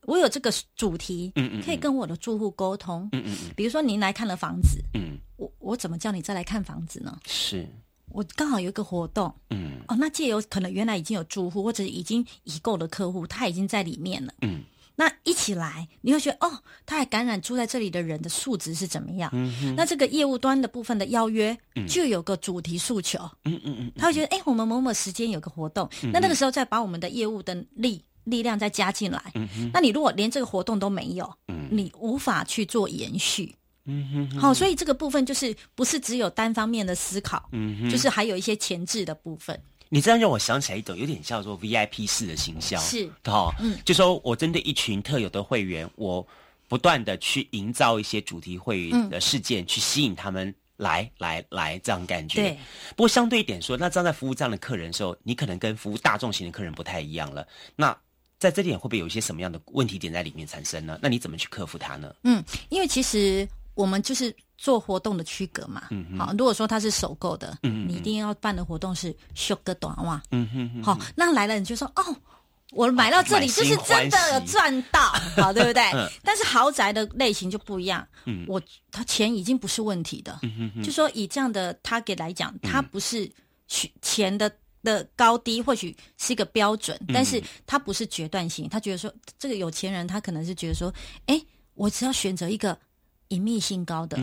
[0.02, 7.18] 我有这个主题，嗯嗯，可以跟我的住户沟通，嗯嗯嗯，比如说您来看了房子，嗯，我我怎么叫你再来看房子呢？
[7.26, 7.66] 是。
[8.10, 14.64] 我刚好有一个活动，嗯，哦，那借由可能原来已经有住户或者已经已购的客户，他已经在里面了，嗯。
[15.00, 19.30] 那一起来，你会觉得哦，他还感染住在这里的人的素质是怎么样？
[19.76, 21.56] 那这个业务端的部分的邀约
[21.86, 23.16] 就有个主题诉求。
[23.44, 29.22] 嗯嗯嗯，他会觉得哎，我们某某时间有个活动，那那个时候再把我们的业务的力力量再加进来。
[29.72, 31.32] 那你如果连这个活动都没有，
[31.70, 33.54] 你无法去做延续。
[33.84, 39.58] 嗯哼，好，所以这个部分就是不是只有单方面的思考，嗯哼就是还有一些前置的部分。
[39.88, 46.26] 你这样让我想起来一种有点叫做 VIP 式的行销，是哦，嗯，就说我针对一群特有的会员，我
[46.68, 52.42] 不断的去营造一些主题会员的事件，去吸引他们来来来，这样感觉。
[52.42, 52.58] 对。
[52.90, 57.46] 不过相对一点说，那站在服务这样的客人的时候，你可能跟服务大众型的客人不太一样了。
[57.74, 57.96] 那
[58.38, 60.98] 在这点会不会有一些什么样的问题点在里面产生呢？
[61.02, 62.14] 那你怎么去克服它呢？
[62.24, 63.48] 嗯，因为其实。
[63.78, 65.84] 我们就是做活动的区隔嘛。
[65.90, 70.20] 嗯好，如果说它是首购的，你一定要办的活动是修个短袜。
[70.32, 72.02] 嗯哼哼好，那来了你就说哦。
[72.72, 75.00] 我买到这里就是真的有赚到，
[75.42, 75.82] 好 对不对？
[75.94, 78.60] 嗯但是豪宅的类型就不一样，嗯我
[78.90, 83.26] 他钱已经不是问题的，嗯哼哼就说以这样的 target 来讲，它不是
[83.68, 84.52] 取钱的
[84.82, 88.68] 的高低，或许是一个标准，嗯但是它不是决断性。
[88.68, 90.92] 他觉得说，这个有钱人他可能是觉得说，
[91.24, 92.78] 哎，我只要选择一个
[93.28, 94.18] 隐秘性高的、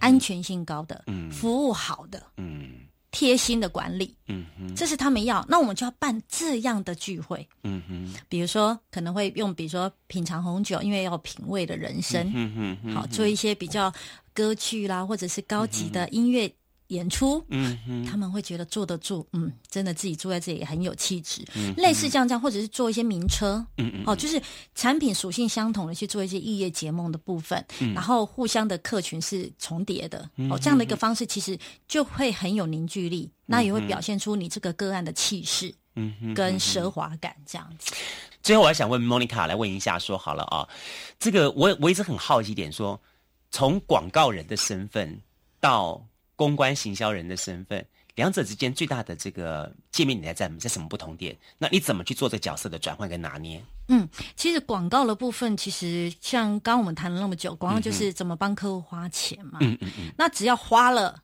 [0.00, 1.30] 安全性高的、嗯。
[1.30, 2.72] 服务好的、嗯。
[3.16, 4.12] 贴心的管理，
[4.74, 5.46] 这是他们要。
[5.48, 13.92] 那我们就要办这样的聚会，嗯哼比如说可能会用，比如说品尝红酒，因为要品味的人生，嗯好做一些比较
[14.32, 16.52] 歌剧啦，或者是高级的音乐
[16.88, 24.40] 演出，嗯嗯他们会觉得坐得住，嗯，真的自己住在这里很有气质，嗯类似这样这样，或者是做一些名车，嗯嗯哦，就是
[24.74, 27.94] 产品属性相同的去做一些异业结盟的部分，嗯。
[27.94, 31.58] 然后互相的客群是重叠的，嗯哦，这样的一个方式其实
[31.88, 37.94] 就会很有凝聚力，那也会表现出你这个个案的气势嗯哼跟奢华感这样子。
[38.42, 40.68] 最后，我还想问 Monica 来问一下，说好了啊，
[41.18, 43.00] 这个我我一直很好奇一点说，
[43.50, 45.18] 从广告人的身份
[45.60, 46.04] 到
[46.36, 51.36] 公关行销人的身份，两者之间最大的这个界面你在在在什么不同点？
[51.58, 53.62] 那你怎么去做这个角色的转换跟拿捏？
[53.88, 59.58] 嗯，其实广告的部分，其实像刚刚我们谈了那么久，广告就是怎么帮客户花钱嘛。
[59.60, 61.20] 嗯嗯嗯那只要花了，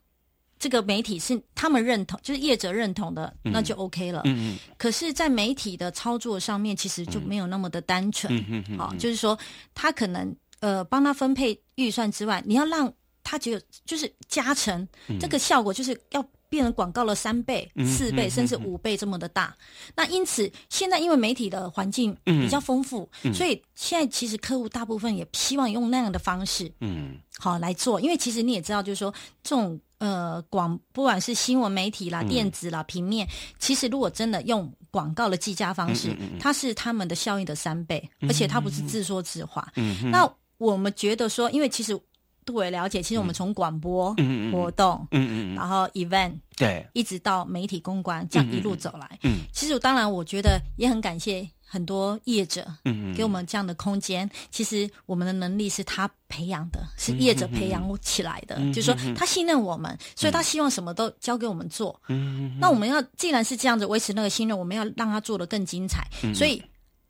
[0.59, 4.23] 这个媒体是他们认同，就是业者认同的，嗯那就 OK 了。
[4.27, 8.37] 嗯嗯可是，在媒体的操作上面，其实就没有那么的单纯。
[8.37, 9.39] 嗯嗯嗯好、嗯就是说
[9.75, 12.93] 他可能呃帮他分配预算之外，你要让
[13.31, 14.87] 他只有就是加成，
[15.21, 16.25] 这个效果就是要。
[16.51, 19.57] 变成广告了三倍、嗯四倍，嗯甚至嗯五倍这么的大。
[19.95, 23.33] 那因此，现在因为媒体的环境比较丰富，嗯。
[23.33, 27.17] 所以现在其实客户大部分也希望用那样的方式，嗯。
[27.39, 29.15] 好来做，因为其实你也知道，就是说
[29.45, 32.29] 这种呃广，不管是新闻媒体啦、嗯。
[32.29, 33.25] 电子啦、平面，
[33.61, 39.73] 其实如果真的用广告的计价方式，它是他们的效益的三倍，嗯而且它不是自说自话。
[39.77, 40.29] 嗯哼那
[40.59, 41.97] 我们觉得说，因为其实
[42.45, 44.15] 杜伟了解，其实我们从广播、
[44.53, 49.19] 活动，嗯嗯嗯然后 event 对，一直到媒体公关，这样一路走来。
[49.23, 54.29] 嗯其实当然，我觉得也很感谢很多业者，嗯嗯给我们这样的空间。
[54.51, 58.57] 其实我们的能力是他培养的，是业者培养起来的。
[58.59, 62.01] 嗯就是说他信任我们，所以他希望什么都交给我们做。
[62.09, 66.07] 嗯那我们要既然是这样子维持那个信任，我们要让他做的更精彩。
[66.25, 66.63] 嗯所以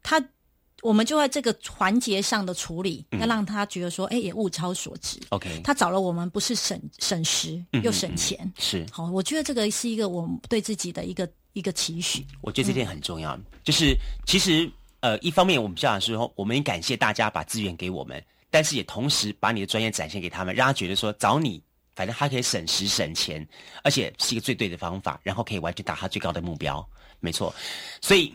[0.03, 0.22] 他。
[0.83, 5.18] 我们就在这个环节上的处理，嗯要让他觉得说，哎、也物超所值。
[5.28, 12.26] OK，他找了我们，不是省省时嗯又省钱，是好，我觉得这个是一个我们对自己的一个一个期许。
[12.41, 13.95] 我觉得这点很重要，就是
[14.26, 14.70] 其实
[15.01, 21.62] 呃，一方面我们这样说，我们也感谢大家把资源给我们，但是也同时把你的专业展现给他们，让他觉得说找你，
[21.95, 23.47] 反正他可以省时省钱，
[23.83, 26.89] 而且是一个最对的方法，然后可以完全达他最高的目标。
[27.20, 27.55] 没错，
[28.01, 28.35] 所以。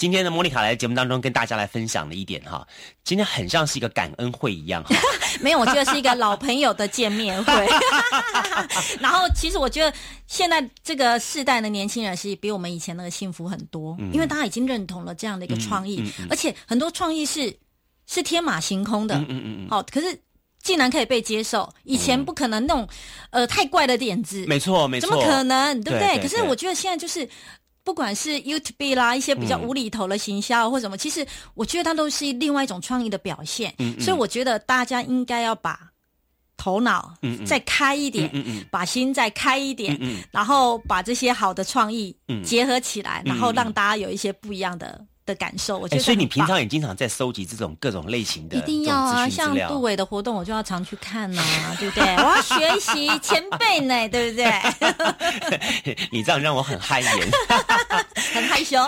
[0.00, 2.66] 今天的莫妮卡来节目当中跟大家来分享的一点哈，
[3.04, 4.96] 今天很像是一个感恩会一样哈。
[5.42, 7.52] 没有，我觉得是一个老朋友的见面会。
[8.98, 9.92] 然后，其实我觉得
[10.26, 17.54] 现在这个世代的年轻人是比我们以前那个幸福很多，嗯因为大家已经认同了这样的一个创意，嗯嗯嗯而且很多创意是
[18.06, 19.16] 是天马行空的。
[19.16, 20.18] 嗯嗯嗯嗯，好，可是
[20.62, 22.88] 竟然可以被接受，以前不可能那种、
[23.28, 25.74] 呃太怪的点子，没错没错，怎么可能？
[25.82, 26.08] 对不对？
[26.08, 27.28] 对对可是我觉得现在就是。
[27.90, 33.74] 不管是 YouTube 啦，一些比较无厘头的行销或什么，其实我觉得它都是另外一种创意的表现。
[33.78, 34.00] 嗯嗯。
[34.00, 35.90] 所以我觉得大家应该要把
[36.56, 37.12] 头脑
[37.44, 38.30] 再开一点，
[38.70, 39.98] 把心再开一点，
[40.30, 42.44] 然后把这些好的创意嗯。
[42.44, 45.78] 结合起来，嗯然后让大家有一些不一样的的感受。
[45.78, 51.42] 我觉哎，得所以你平常也经常在收集这种各种类型的一定要啊，像杜伟的活动，我就要常去看呐、
[51.78, 52.16] 对不对？
[52.16, 55.96] 我要学习前辈呢， 对不对？
[56.10, 57.12] 你这样让我很汗颜。
[58.32, 58.78] 很害羞。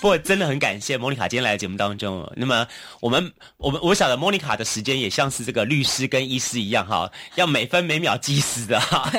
[0.00, 2.32] 不过真的很感谢莫妮卡今天来节目当中哦。
[2.36, 2.66] 那么
[3.00, 9.10] 我们我们我晓得莫妮卡的时间也像是这个律师跟医师一样哈，要每分每秒计时的哈。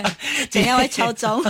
[0.52, 1.44] 等一下会敲钟。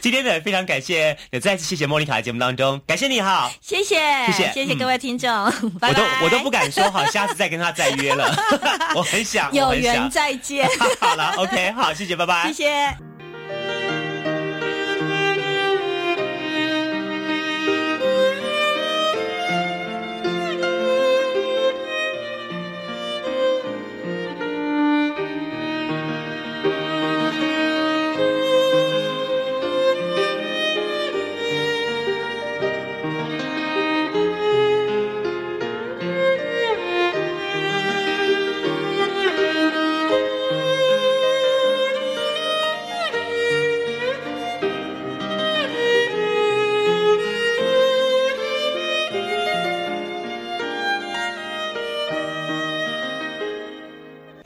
[0.00, 3.50] 今天呢，非常感谢，也再次谢谢莫妮卡的节目当中，感谢你哈。
[3.60, 5.30] 谢谢，谢谢谢谢嗯各位听众，
[5.78, 6.02] 拜我都。
[6.24, 8.34] 我都不敢说好，下次再跟他再约了。
[8.94, 10.68] 我很想，有缘再见。
[11.00, 12.46] 好了，OK，好，谢谢，拜拜。
[12.48, 13.09] 谢谢。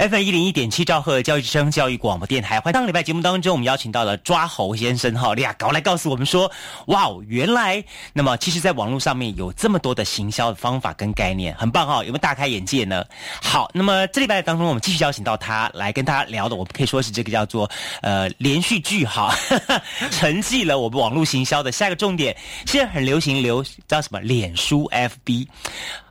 [0.07, 6.51] FM 一零一点七兆赫教育之声教育广播电台，欢迎上礼拜节目当中，我们邀请到了抓猴先生哈，俩搞来告诉我们说，
[6.89, 7.83] 哇哦，原来
[8.13, 13.03] 那么其实，在网络上面有这么多的行销的方法跟概念，很棒哈，有没有大开眼界呢？
[13.41, 17.71] 好，那么这礼拜当中，我们继续邀请到他来跟大家聊的，我们可以说是这个叫做
[18.03, 19.35] 呃连续剧哈，
[20.13, 22.37] 承继了我们网络行销的下一个重点，
[22.67, 25.47] 现在很流行流叫什么脸书 FB。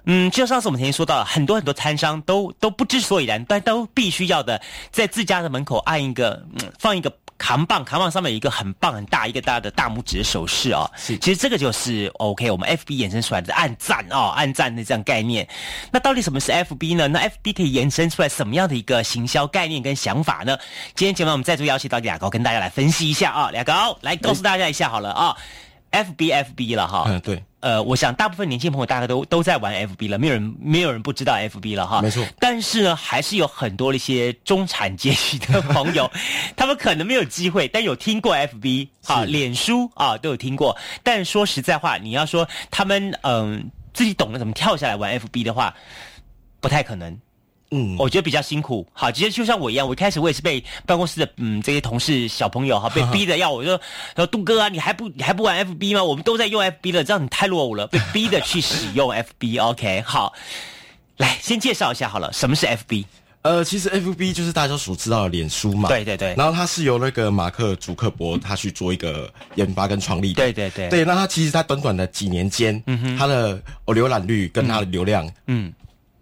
[0.05, 10.89] 嗯，就上次我们曾经说到了，很多很多摊商都都不知所以然，但都必须要的在自家的门口按一个，嗯、放一个扛棒，扛棒上面有一个很棒很大一个大的大拇指的手势哦。
[10.95, 15.47] 是，其实这个就是 OK，我们 FB 衍生出来的按赞哦，按赞的这样概念。
[15.91, 17.07] 那到底什么是 FB 呢？
[17.07, 20.57] 那 FB 可以延伸出来什么样的一个行销概念跟想法呢？
[20.95, 25.35] 今天节目我们再度邀请到俩高跟大家来分析一下啊，俩高来告诉大家一下好了啊
[25.93, 27.03] FB 了哈。
[27.07, 27.43] 嗯，对。
[27.59, 32.01] 呃，我想大部分年轻朋友大概都都在玩 FB 了，没有人没有人不知道 FB 了哈。
[32.01, 32.25] 没错。
[32.37, 36.11] 但是呢，还是有很多的一些中产阶级的朋友，
[36.57, 40.75] 他们可能没有机会，但有听过 FB 啊，脸书啊都有听过。
[41.03, 45.73] 但说实在话，你要说他们嗯自己懂得怎么跳下来玩 FB 的话，
[46.59, 47.17] 不太可能。
[47.73, 48.85] 嗯，我觉得比较辛苦。
[48.93, 53.79] 好，其实就像我一样，我一开始我也是被办公室的嗯这些同事小朋友哈被逼的要我说
[54.15, 56.03] 说杜哥啊，你还不你还不玩 FB 吗？
[56.03, 59.61] 我们都在用 FB 了，这样你太落伍了，被 逼的去使用 FB。
[59.61, 60.33] OK，好，
[61.17, 63.05] 来先介绍一下好了，什么是 FB？
[63.43, 65.89] 呃，其实 FB 就是大家所知道的脸书嘛。
[65.89, 66.33] 对对对。
[66.37, 70.31] 然后它是由那个马克·祖克伯他去做一个研发跟创立。
[70.31, 70.87] 对对对。
[70.87, 75.73] 对，那他其实他短短的几年间，嗯哼，他的浏览率跟他的流量，嗯，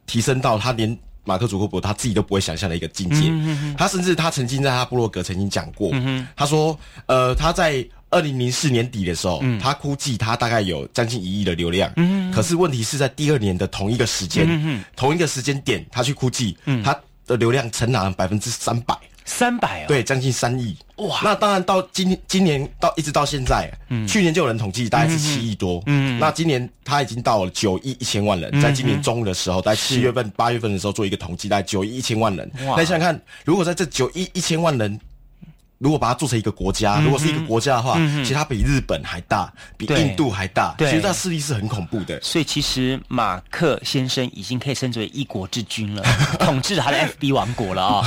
[0.08, 3.28] 提升到他连马克·祖克伯他自己都不会想象的一个境界。
[3.30, 11.92] 嗯他甚至他曾经在他布洛格曾经讲过，嗯他说，呃，他在二零零四年底的时候，嗯，他估计他大概有将近一亿的流量。
[11.96, 20.76] 嗯可是问题是在第二年的同一个时间，嗯同一个时间点，他去估计，嗯，他的流量成长百分之三百，三百啊，对，将近三亿。
[20.98, 21.20] 哇！
[21.24, 32.52] 那当然到今今年到一直到现在，嗯，去年就有人统计大概是七亿多，嗯，那今年他已经到了九亿一千万人，在今年中午的时候，在七月份、八月份的时候做一个统计，大概九亿一千万人。
[32.56, 35.00] 那想想看，如果在这九亿一千万人。
[35.82, 42.22] 如果把它做成一个国家，如果是一个国家的话，其实它比日本还大，比印度还大，其实它势力是很恐怖的。
[42.22, 46.04] 所以其实马克先生已经可以称之为一国之君了，
[46.40, 48.06] 统治他的 FB 王国了啊。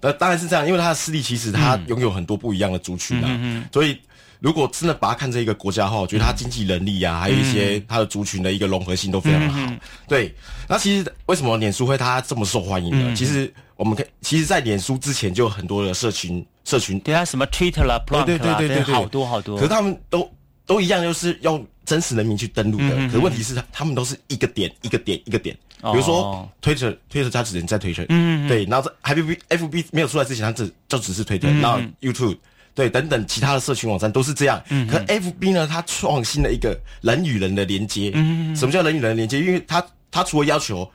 [0.00, 3.96] 呃，当然是这样，因为他的势力其实他拥有很多不一样的族群啊，所以
[4.40, 9.72] 如果真的把它看成一个国家的话，我觉得它经济能力啊，还有一些它的族群的一个融合性都非常的好。
[10.08, 10.34] 对，
[10.68, 13.14] 那其实为什么脸书会它这么受欢迎呢？
[13.14, 13.52] 其实
[13.82, 16.44] 我们可以，其实，在脸书之前就有很多的社群。
[16.64, 19.56] 社群对啊，什么 Twitter 啦、对对对对对，好多好多。
[19.56, 20.30] 可是他们都
[20.64, 22.90] 都一样，就是用真实人名去登录的。
[23.08, 25.52] 可是问题是，他们都是一个点一个点一个点。
[25.80, 28.64] 比如说 Twitter，Twitter 它只能在 Twitter，嗯，对。
[28.66, 31.60] 然后在 FB FB 没有出来之前，它只就只是 Twitter。
[31.60, 32.38] 然后 YouTube，
[32.76, 34.62] 对，等等其他的社群网站都是这样。
[34.88, 38.12] 可 FB 呢，它创新了一个人与人的连接。
[38.14, 39.40] 嗯，什么叫人与人的连接？
[39.40, 40.88] 因为它它除了要求。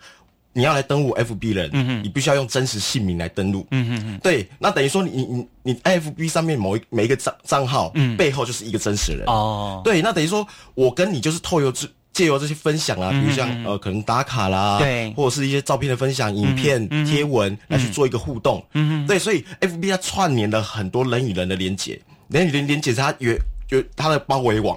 [0.58, 3.68] 你要来登录 FB 人，嗯你必须要用真实姓名来登录。
[3.70, 9.24] 嗯嗯嗯，对，那等于说你你你 FB 上面某一每一个账账号，嗯，背后就是一个真实人。
[9.28, 18.66] 哦，对，那等于说我跟你就是透由这借由这些分享啊，比如像呃可能打卡啦，对，或者是一些照片的分享、影片、贴文来去做一个互动。
[19.08, 23.32] 对，所以 FB 它串联了很多人与人的连接，人与人连接是它有
[23.70, 24.76] 有它的包围网。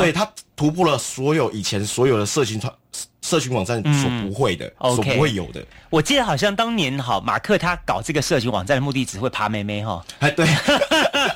[0.00, 2.72] 对，它突破了所有以前所有的社群传。
[3.24, 5.64] 社群网站所不会的，所不会有的。
[5.88, 10.04] 我记得好像当年哈，马克他搞这个社群网站的目的只会爬妹妹哈。
[10.18, 10.46] 哎，对。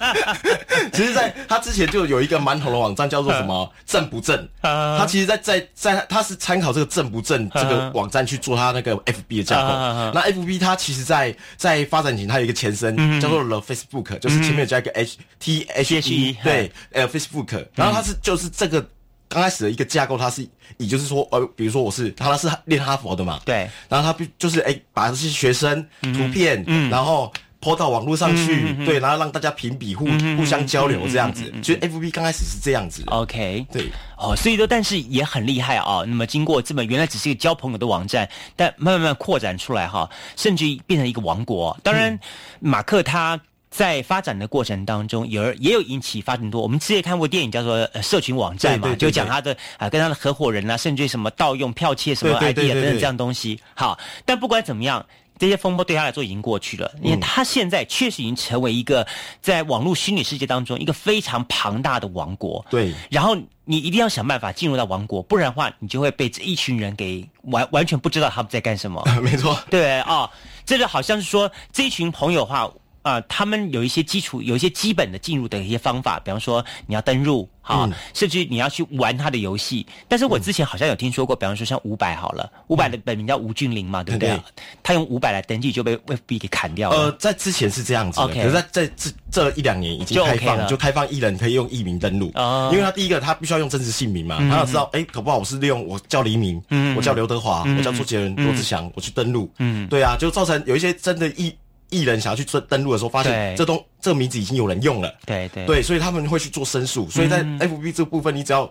[0.92, 4.46] 其实，在他之前就有一个蛮红的网站，叫做什么“正不正”。
[4.60, 9.68] 他其实，在在在，他是参考这个“正不正”这个网站去做他那个 FB 的架构。
[10.12, 17.66] 那 FB 它其实，在在发展前，它有一个前身叫做 The Facebook，就是前面加一个 H T H E，对，呃，Facebook。
[17.74, 18.86] 然后它是就是这个。
[19.28, 20.48] 刚开始的一个架构，它是，
[20.78, 30.06] 也就是说，呃，比如说我是，他是练哈佛的嘛，对，然后他就是哎，把这些学生图片，嗯，然后抛到网络上去，对，然后让大家评比互
[30.36, 36.02] 互相交流这样子，就 F B 刚开始是这样子，OK，对，哦，所以说，但是也很厉害啊。
[36.06, 41.78] 那么经过这么原来只是一个交朋友的网站，但慢慢慢扩展出来哈，甚至变成一个王国。
[41.82, 42.18] 当然，
[42.60, 43.38] 马克他。
[43.70, 46.62] 在发展的过程当中，有也有引起发展多。
[46.62, 53.60] 我们之前看过电影叫做《社群网站》嘛，就讲他的啊，跟他的合伙人啊，甚至什么盗用剽窃什么 ID 啊等等这样东西。
[53.74, 55.04] 好，但不管怎么样，
[55.38, 59.06] 这些风波对他来说已经过去了，因为他现在确实已经成为一个
[59.42, 62.64] 在网络虚拟世界当中一个非常庞大的王国。
[62.70, 69.04] 对，然后你一定要想办法进入到王国，不然的话，你就会被这一群人给完完全不知道他们在干什么。
[69.22, 70.28] 没错，对啊。
[70.64, 72.68] 这个好像是说这一群朋友的话。
[73.08, 79.86] 啊，他们有一些基础，有一些基本的进入的一些方法，比方说你要登入，好，甚至你要去玩他的游戏。
[80.06, 84.38] 但是我之前好像有听说过，比方说像五百好了，五百的本名叫吴俊霖嘛，对不对？
[84.82, 86.96] 他用五百来登记就被 FB 给砍掉了。
[86.96, 92.30] 呃，在之前是这样子的，可是在在这这一两年已经开放，就开放艺人可以用艺名登录。
[92.34, 99.50] 哦，因为他第一个他必须要用真实姓名嘛，他要知道，哎，可不好我是利用我叫黎明，嗯，我叫刘德华，我叫周杰伦、罗志祥，我去登录。
[99.58, 101.54] 嗯，对啊，就造成有一些真的艺。
[101.90, 107.08] 艺人想要去登登录的时候，发现这东这个名字已经有人用了，对对对，所以他们会去做申诉。
[107.08, 108.70] 所以在 FB 这部分，你只要，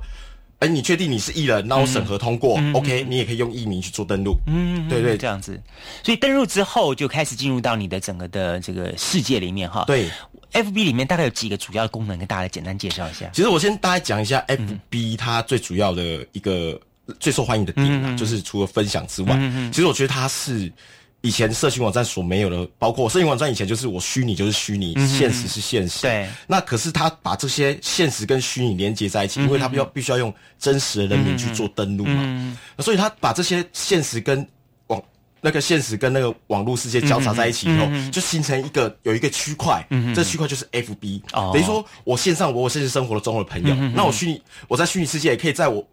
[0.59, 4.36] 哎，你确定你是艺人，然后审核通过，OK，你也可以用艺名去做登录。
[4.47, 5.59] 嗯，对对，这样子。
[6.03, 9.84] 所以登录之后，就开始进入到你的整个的这个世界里面哈。
[9.88, 10.09] 对
[10.53, 13.30] ，FB 里面大概有几个主要的功能，跟大家来简单介绍一下。
[13.34, 16.80] 其实我先大概讲一下 FB 它最主要的一个
[17.20, 19.36] 最受欢迎的点，就是除了分享之外，
[19.72, 20.72] 其实我觉得它是。
[21.28, 26.03] 以前社群网站所没有的，包括社群网站以前就是我虚拟就是虚拟，现实是现实。
[26.03, 26.25] 对。
[26.47, 34.47] 那可是他把这些现实跟虚拟连接在一起，因为他必要必须要用真实的人名去做登录嘛，嗯所以他把这些现实跟
[34.88, 35.03] 网
[35.41, 41.21] 那个现实跟那个网络世界交叉在一起以后，就形成一个有一个区块，这区块就是 FB。
[41.34, 41.51] 哦。
[41.53, 45.86] 等于说我线上我我现实生活的中的朋友，那我虚拟我在虚拟世界也可以在我。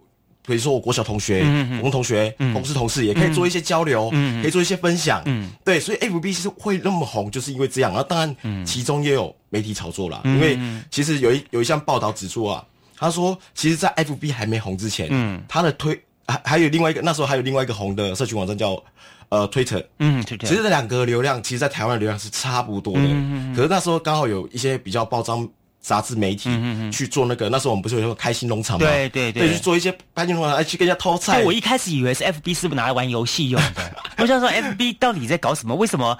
[0.47, 1.40] 比如说，我国小同学、
[1.80, 4.11] 同同学、同事、同事也可以做一些交流，
[4.42, 5.24] 可以做一些分享。
[5.64, 7.90] 对，所以 F B 是会那么红，就是因为这样。
[7.90, 10.59] 然后当然，其中也有媒体炒作啦，因为
[10.90, 12.62] 其实有一有一项报道指出啊，
[12.95, 15.09] 他说，其实，在 F B 还没红之前，
[15.49, 18.82] 他的推还还有另外一个，那时候还有另外一个红的社群网站叫
[19.30, 19.82] 呃 Twitter。
[19.99, 23.01] 嗯，其实这两个流量，其实，在台湾的流量是差不多的。
[23.01, 25.49] 嗯嗯可是那时候刚好有一些比较爆张。
[25.85, 26.49] 杂志媒体
[26.91, 28.87] 去做那个，那时候我们不是有个开心农场吗？
[28.87, 31.43] 对对对，去做一些开心农场，哎，去跟人家偷菜。
[31.45, 33.95] 我一开始以为是 FB 是不是拿来玩游戏用的？
[34.16, 35.74] 我想说 FB 到底在搞什么？
[35.74, 36.18] 为什么？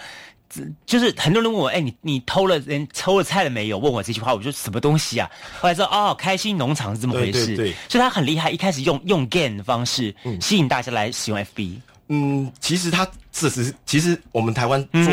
[0.87, 3.79] 就是很多人问我，哎，你你偷了人偷了菜了没有？
[3.79, 5.29] 问我这句话，我说什么东西啊？
[5.61, 7.57] 后来说哦，开心农场是这么回事。
[7.57, 11.81] 对，所以他很厉害，一开始用用 game 的方式吸引大家来使用 FB。
[12.09, 15.05] 嗯，其实他这是其实我们台湾做。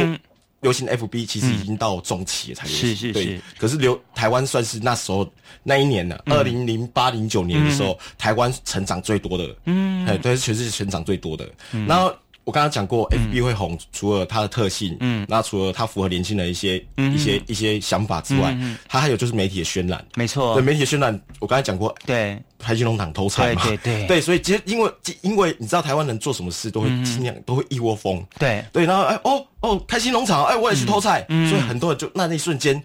[0.62, 3.42] 流行 FB 其实已经到中期了才流行，是是是。
[3.58, 5.30] 可是流台湾算是那时候
[5.64, 11.50] 那一年呢，二零零八零九年的时候，台湾成长最多的，嗯，哎，对，全世界成长最多的。
[11.88, 22.38] 然后我刚刚讲过，FB 会红，除了它的特性，嗯，那除了它符合年轻人一些一些一些想法之外，它还有就是媒体的渲染，没错，对媒体的渲染，我刚才讲过，对。
[22.58, 23.64] 开心农场偷菜嘛？
[23.66, 28.64] 对对对，所以其实因为因为你知道台湾人做什么事都会尽量都会一窝蜂，对。
[28.72, 32.80] 对，然后哎哦哦，开心农场哎，我也去偷菜，所以很多人就那那一瞬间。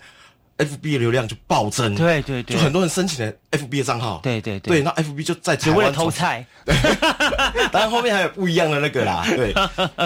[0.59, 6.47] F B 的流量就暴增，对对对，就很多人申请了 F B 的账号，对对对，那 F B 就在台湾偷菜，
[7.71, 9.53] 当然后面还有不一样的那个啦，对，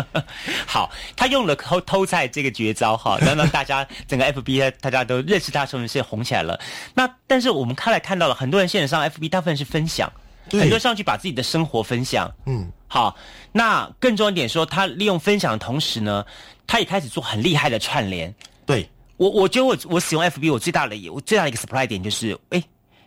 [0.66, 6.58] 好，他用了偷偷菜这个绝招哈，让让大家 整个 F B 大家都认识他，从是红起来了。
[6.94, 10.12] 那但是我们看来看到了很多人现在上 F B，大部分是分享，
[10.50, 13.16] 很多上去把自己的生活分享，嗯，好，
[13.52, 16.26] 那更重要一点说，他利用分享的同时呢，
[16.66, 18.34] 他也开始做很厉害的串联，
[18.66, 18.90] 对。
[19.20, 22.64] 我我觉得我我使用 FB 我最大的我最大的一个 surprise 点就是，哎。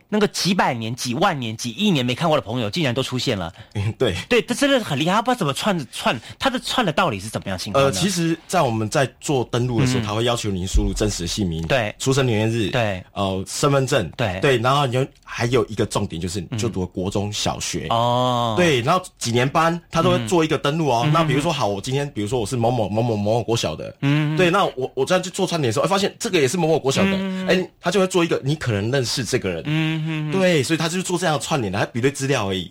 [0.08, 3.52] 那个几百年、几万年、几亿年没看过的朋友，竟然都出现了。
[3.74, 7.84] 嗯，对，对，他真的是很厉害，他不知道怎么串串，他的串的道理是怎么样情况？
[7.84, 17.86] 呃，其实，在我们在做登录的时候，他会要求您输入真实姓名，对，出生年月日，对，呃，身份证，对，对，然后你还有一个重点就是就读国中小学。
[17.90, 21.08] 哦，对，然后几年班他都会做一个登录哦。
[21.12, 27.10] 那比如说，好，我今天比如说我是某某某某某某国小的，嗯，对，那我我这样去做串联的时候，哎，发现这个也是某某国小的，
[27.48, 29.93] 哎，他就会做一个你可能认识这个人，嗯，
[30.32, 30.88] 对，所以他。
[30.94, 32.70] 就是做这样的串联的，他比对资料而已。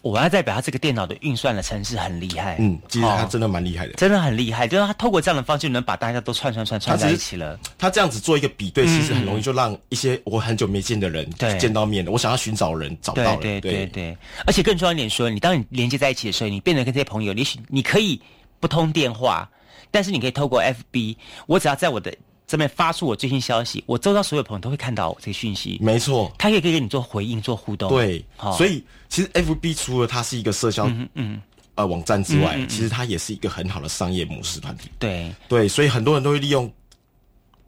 [0.00, 2.56] 我要代表他这个电脑的运算的程式很厉害。
[2.58, 4.66] 嗯，其实他真的蛮厉害的，真的很厉害。
[4.66, 7.60] 就是他透过这样的方式，能把大家都串串串串在一起了。
[7.76, 12.10] 他这样子做一个比对，其实很容易就让一些我很久没见的人见到面了。
[12.10, 13.36] 我想要寻找人，找到了。
[13.36, 14.16] 对对对。
[14.46, 18.18] 而且更重要一点说，你当你连接在一起的时候，你变得跟这些朋友，也许你可以
[18.60, 19.46] 不通电话，
[19.90, 21.16] 但是你可以透过 FB，
[21.46, 22.14] 我只要在我的。
[22.48, 25.78] 这边发出我最新消息，我周遭所有朋友都会看到我这个讯息。
[25.80, 27.90] 没错，他也可以跟你做回应、做互动。
[27.90, 28.24] 对，
[28.56, 31.40] 所以其实 F B 除了它是一个社交嗯
[31.74, 34.90] 呃网站之外，其实它也是一个很好的商业模式团体。
[34.98, 36.72] 对对，所以很多人都会利用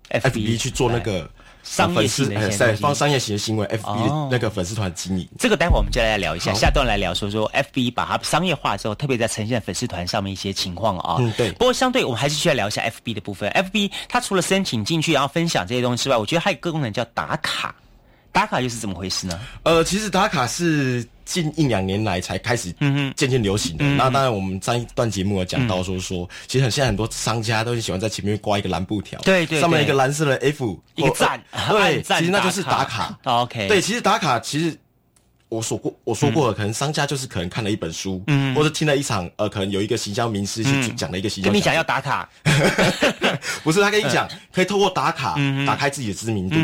[0.09, 1.31] F B 去做那个。
[1.63, 4.01] 商业型的在放商业型的行为，F B
[4.31, 6.53] 那个粉丝团经营，这个待会我们就来聊一下。
[6.53, 11.17] 下段来聊说说 F B 把它商业化之后，特别在呈现粉丝团上面一些情况啊。
[11.19, 11.53] 嗯，对。
[11.53, 13.49] 不过相对我们还是需要聊一下 F B 的部分。
[13.51, 17.75] F B 它除了申请进去然后分享这些东西之外，我觉得还有个功能叫打卡。
[18.33, 19.39] 打卡又是怎么回事呢？
[19.65, 22.73] 呃，其实打卡是近一两年来才开始
[23.17, 23.85] 渐渐流行的。
[23.85, 33.19] 那当然，我们上一段节目有讲到说说，其实很现在很多商家都很喜欢在前面挂一个蓝布条，对对，上面一个蓝色的 F，一个赞，对，其实那就是打卡。
[33.25, 34.77] OK，对，其实打卡其实。
[35.51, 42.29] 我说过，我说过了，可能商家就是可能看了一本书，嗯，或者听了一场，呃，可能有一个行销名师去讲了一个行销，跟你讲要打卡，
[43.63, 45.37] 不是他跟你讲， 可以透过打卡
[45.67, 46.57] 打开自己的知名度，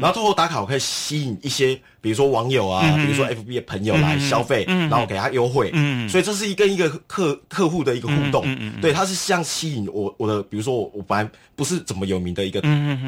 [0.00, 5.72] 然后透过打卡，我可以吸引一些，比如说网友啊，比如说 FB 的朋友来消费，然后给他优惠，
[6.08, 8.46] 所以这是一跟一个客客户的一个互动，
[8.80, 12.60] 对，他是像吸引我我的，比如说我我本来不是怎么有名的一个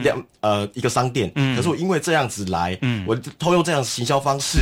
[0.02, 2.76] 量呃一个商店，可是我因为这样子来，
[3.06, 4.58] 我偷用这样行销方式。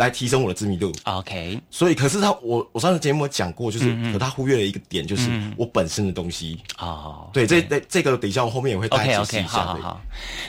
[0.00, 0.90] 来提升我的知名度。
[1.04, 6.58] OK，所以可是他，我我上次节目讲过，就是、可他忽略了一个点，就是我本身的东西。
[6.78, 9.52] 哦，对，这这这个等一下我后面也会大家 OK 解释 OK，一下。
[9.52, 10.00] 好好好。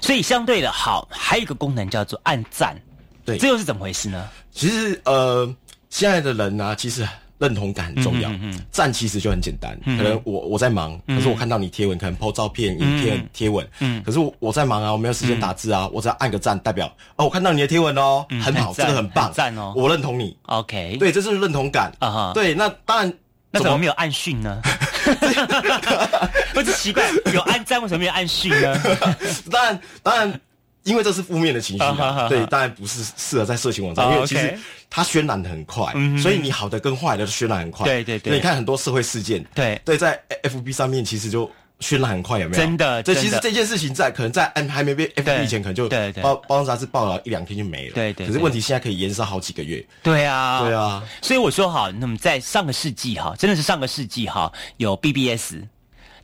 [0.02, 2.80] 所以相对的，好，还有一个功能叫做按赞。
[3.26, 4.30] 对，这又是怎么回事呢？
[4.52, 5.54] 其实呃，
[5.90, 7.06] 现在的人呢、啊，其实。
[7.42, 8.32] 认同感很重要，
[8.70, 9.76] 赞其实就很简单。
[9.84, 16.86] 可能我我在忙，可是我看到你贴文，可能 po 照片、影片、贴文，嗯可是我我在忙啊，我没有时间打字啊，我只要按个赞，代表
[17.16, 20.38] 哦，我看到你的贴文哦，很好，这个很棒，赞哦，我认同你。
[20.44, 22.32] OK，对，这是认同感啊。
[22.36, 23.12] 对，那当然，
[23.50, 24.62] 那怎么没有按讯呢？
[26.54, 28.80] 不是奇怪，有按赞为什么没有按讯呢？
[29.52, 30.42] 当然，当然。
[30.84, 34.58] 因为这是负面的情绪啊，对，当然不是适合在色情网站，因为其实
[34.90, 37.86] 它渲染的很快，所以你好的跟坏的都渲染很快。
[37.86, 42.64] 对对对，你看很多社会事件，对对，在 FB 上面其实就渲染很快，有没有？
[42.64, 47.94] 真的，这其实这件事情在可能在 M 还没被 FB 以前，可能就对对包包装杂志报了一两天就没了。
[47.94, 48.26] 对对。
[48.26, 49.86] 可是问题现在可以延烧好几个月。
[50.02, 51.04] 对啊，对啊。
[51.22, 55.56] 所以我说哈，那么在上个世纪哈，真的是上个世纪哈，有 BBS。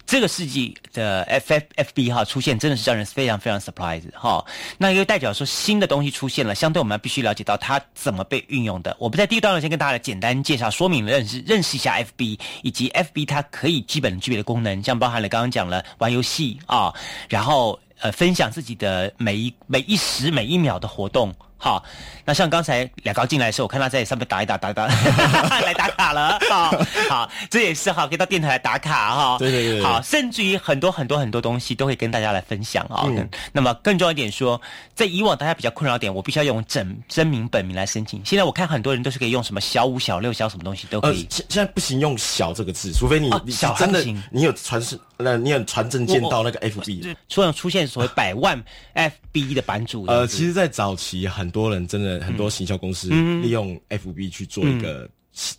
[0.08, 4.44] 这个世纪的 F F F B 哈出现，真的是让人非常非常 surprise 哈。
[4.78, 8.96] 那又代表说新的东西出现了，相对我们必须了解到它怎么被运用的。
[9.00, 16.94] 我们在第一段呢，先跟大家简单介绍、说明认识认识一下 F B 以及 F B 它可以基本具备的功能，像包含了刚刚讲了玩游戏啊，
[17.28, 21.36] 然后呃分享自己的每一每一时每一秒的活动。
[21.58, 21.84] 好，
[22.24, 24.86] 那像刚才两高进来的时候，我看他在上面打一打打一打，
[25.62, 26.40] 来打卡了。
[26.50, 26.72] 好，
[27.10, 29.38] 好，这也是哈，可以到电台来打卡哈。
[29.40, 29.84] 对对对。
[29.84, 33.04] 好，甚至于很多很多很多东西都会跟大家来分享啊。
[33.08, 33.28] 嗯。
[33.52, 34.62] 那么更重要一点说，
[34.94, 38.22] 在以往大家比较困扰点，我必须要用真真名本名来申请。
[38.24, 41.24] 现在我看很多人都是可以用什么小五、小六、小什么东西都可以。
[41.24, 48.64] 呃，现现在不行用小这个字，除非你、哦、你真的你有传是呃你很传证见到那个 FB，突然出现所谓百万
[48.94, 50.06] FB 的版主。
[50.06, 51.48] 呃，其实，在早期很。
[51.48, 55.10] 很多人真的很多行销公司利用 FB 去做一个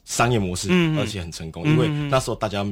[0.04, 1.64] 商业模式，而且很成功。
[1.64, 2.62] 因为那时候大家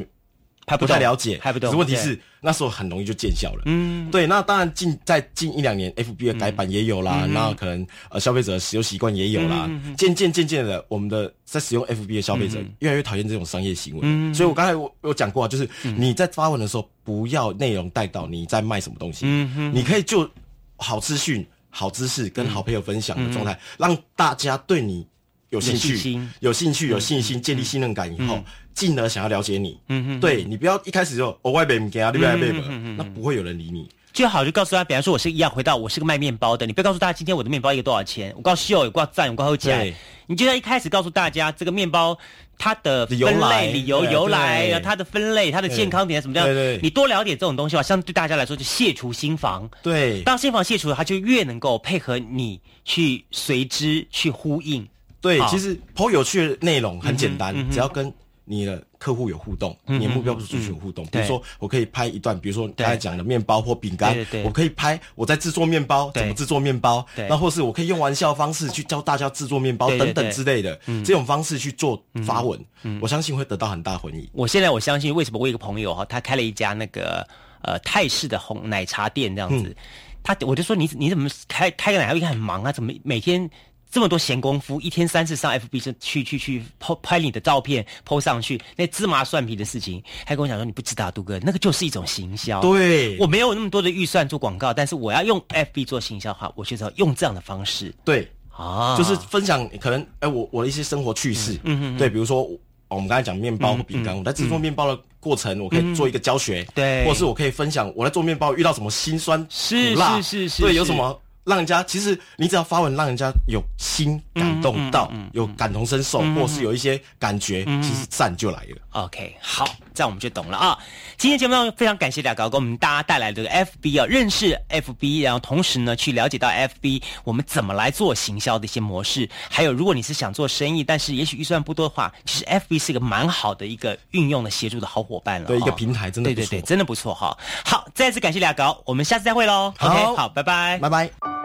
[0.66, 1.70] 还不太了解，还不懂。
[1.70, 3.62] 可是问题是那时候很容易就见效了。
[3.66, 4.26] 嗯，对。
[4.26, 7.26] 那当然近在近一两年，FB 的改版也有啦。
[7.30, 9.70] 那可能呃消费者使用习惯也有啦。
[9.96, 14.34] 渐渐渐渐的，我们的在使用 FB 的消费者越来越讨厌这种商业行为。
[14.34, 19.20] 所以我刚才我有讲过，就是你在发文的时候，不要内容带到你在卖什么东西。
[19.24, 20.28] 嗯你可以就
[20.76, 21.46] 好资讯。
[21.68, 25.06] 好知识跟好朋友分享的状态，嗯、让大家对你
[25.50, 28.42] 有兴趣、有兴趣、有信心，建立信任感以后，
[28.76, 29.76] 进而想要了解你。
[29.88, 32.54] 嗯嗯，对你不要一开始就哦外边给啊，你外边
[32.96, 33.88] 那不会有人理你。
[34.12, 39.78] 最好就告诉他，比方说我是一样回到我是个卖面包的，你不要告诉大家今天我的面包一个多少钱，我告诉秀，我告诉赞，我告诉讲，
[40.26, 42.16] 你就要一开始告诉大家这个面包
[42.56, 49.68] 它的分类、理由、由来，它的分类、它的健康点什么样，对对你多了解这种东西的话，相对大家来说就卸除心防。
[49.82, 54.88] 对，当心防卸除了，它就越能够配合你去随之去呼应。
[55.20, 58.10] 对，其实颇有趣的内容很简单，只要跟
[58.48, 61.04] 你的客户有互动，你的目标族群有互动。
[61.06, 72.58] 比如说，我可以拍一段，比如说刚才讲的面包或饼干，我可以拍我在制作面包，怎么制作面包，那或是我可以用玩笑方式去教大家制作面包等等之类的，这种方式去做发文，
[73.02, 74.26] 我相信会得到很大回应。
[74.32, 77.26] 我现在我相信，为什么我一个朋友哈，他开了一家那个
[77.62, 79.76] 呃泰式的红奶茶店这样子，
[80.22, 82.70] 他我就说你你怎么开开个奶茶店很忙啊？
[82.70, 83.50] 怎么每天？
[83.96, 92.60] 这么多闲工夫，一天三次上 FB 是去去去拍拍你的照片，po 上去那芝麻蒜皮的事情，还跟我讲说你不知道，杜哥，那个就是一种行销。
[92.60, 97.90] 对，我没有那么多的预算做广告，但是我要用 FB 做行销的话，我就是要用这样的方式。
[98.04, 102.46] 对，啊，就是分享可能哎、欸、我我的一些生活趣事，嗯嗯，对，比如说
[102.88, 111.18] 我们刚才讲面包和饼干，嗯嗯、我在制作面包的过程，我可以做一个教学，对，或者是我可以分享我在做面包遇到什么辛酸是苦辣，是是是，对，有什么。
[111.46, 118.76] 让人家其实你只要发文，让人家有心感动到，有感同身受，或是有一些感觉，其实赞就来了。
[118.90, 120.76] OK，好，这样我们就懂了啊。
[121.16, 135.46] 今天节目中非常感谢俩高给我们大家带来的 FB 啊，认识 FB，然后同时呢去了解到 FB 我们怎么来做行销的一些模式，还有如果你是想做生意，但是也许预算不多的话，其实 FB 是一个蛮好的一个运用的协助的好伙伴了。
[135.46, 137.36] 对，一个平台真的对对对，真的不错哈。
[137.64, 139.72] 好，再次感谢俩高，我们下次再会喽。
[139.78, 141.35] OK，好，拜拜，拜拜。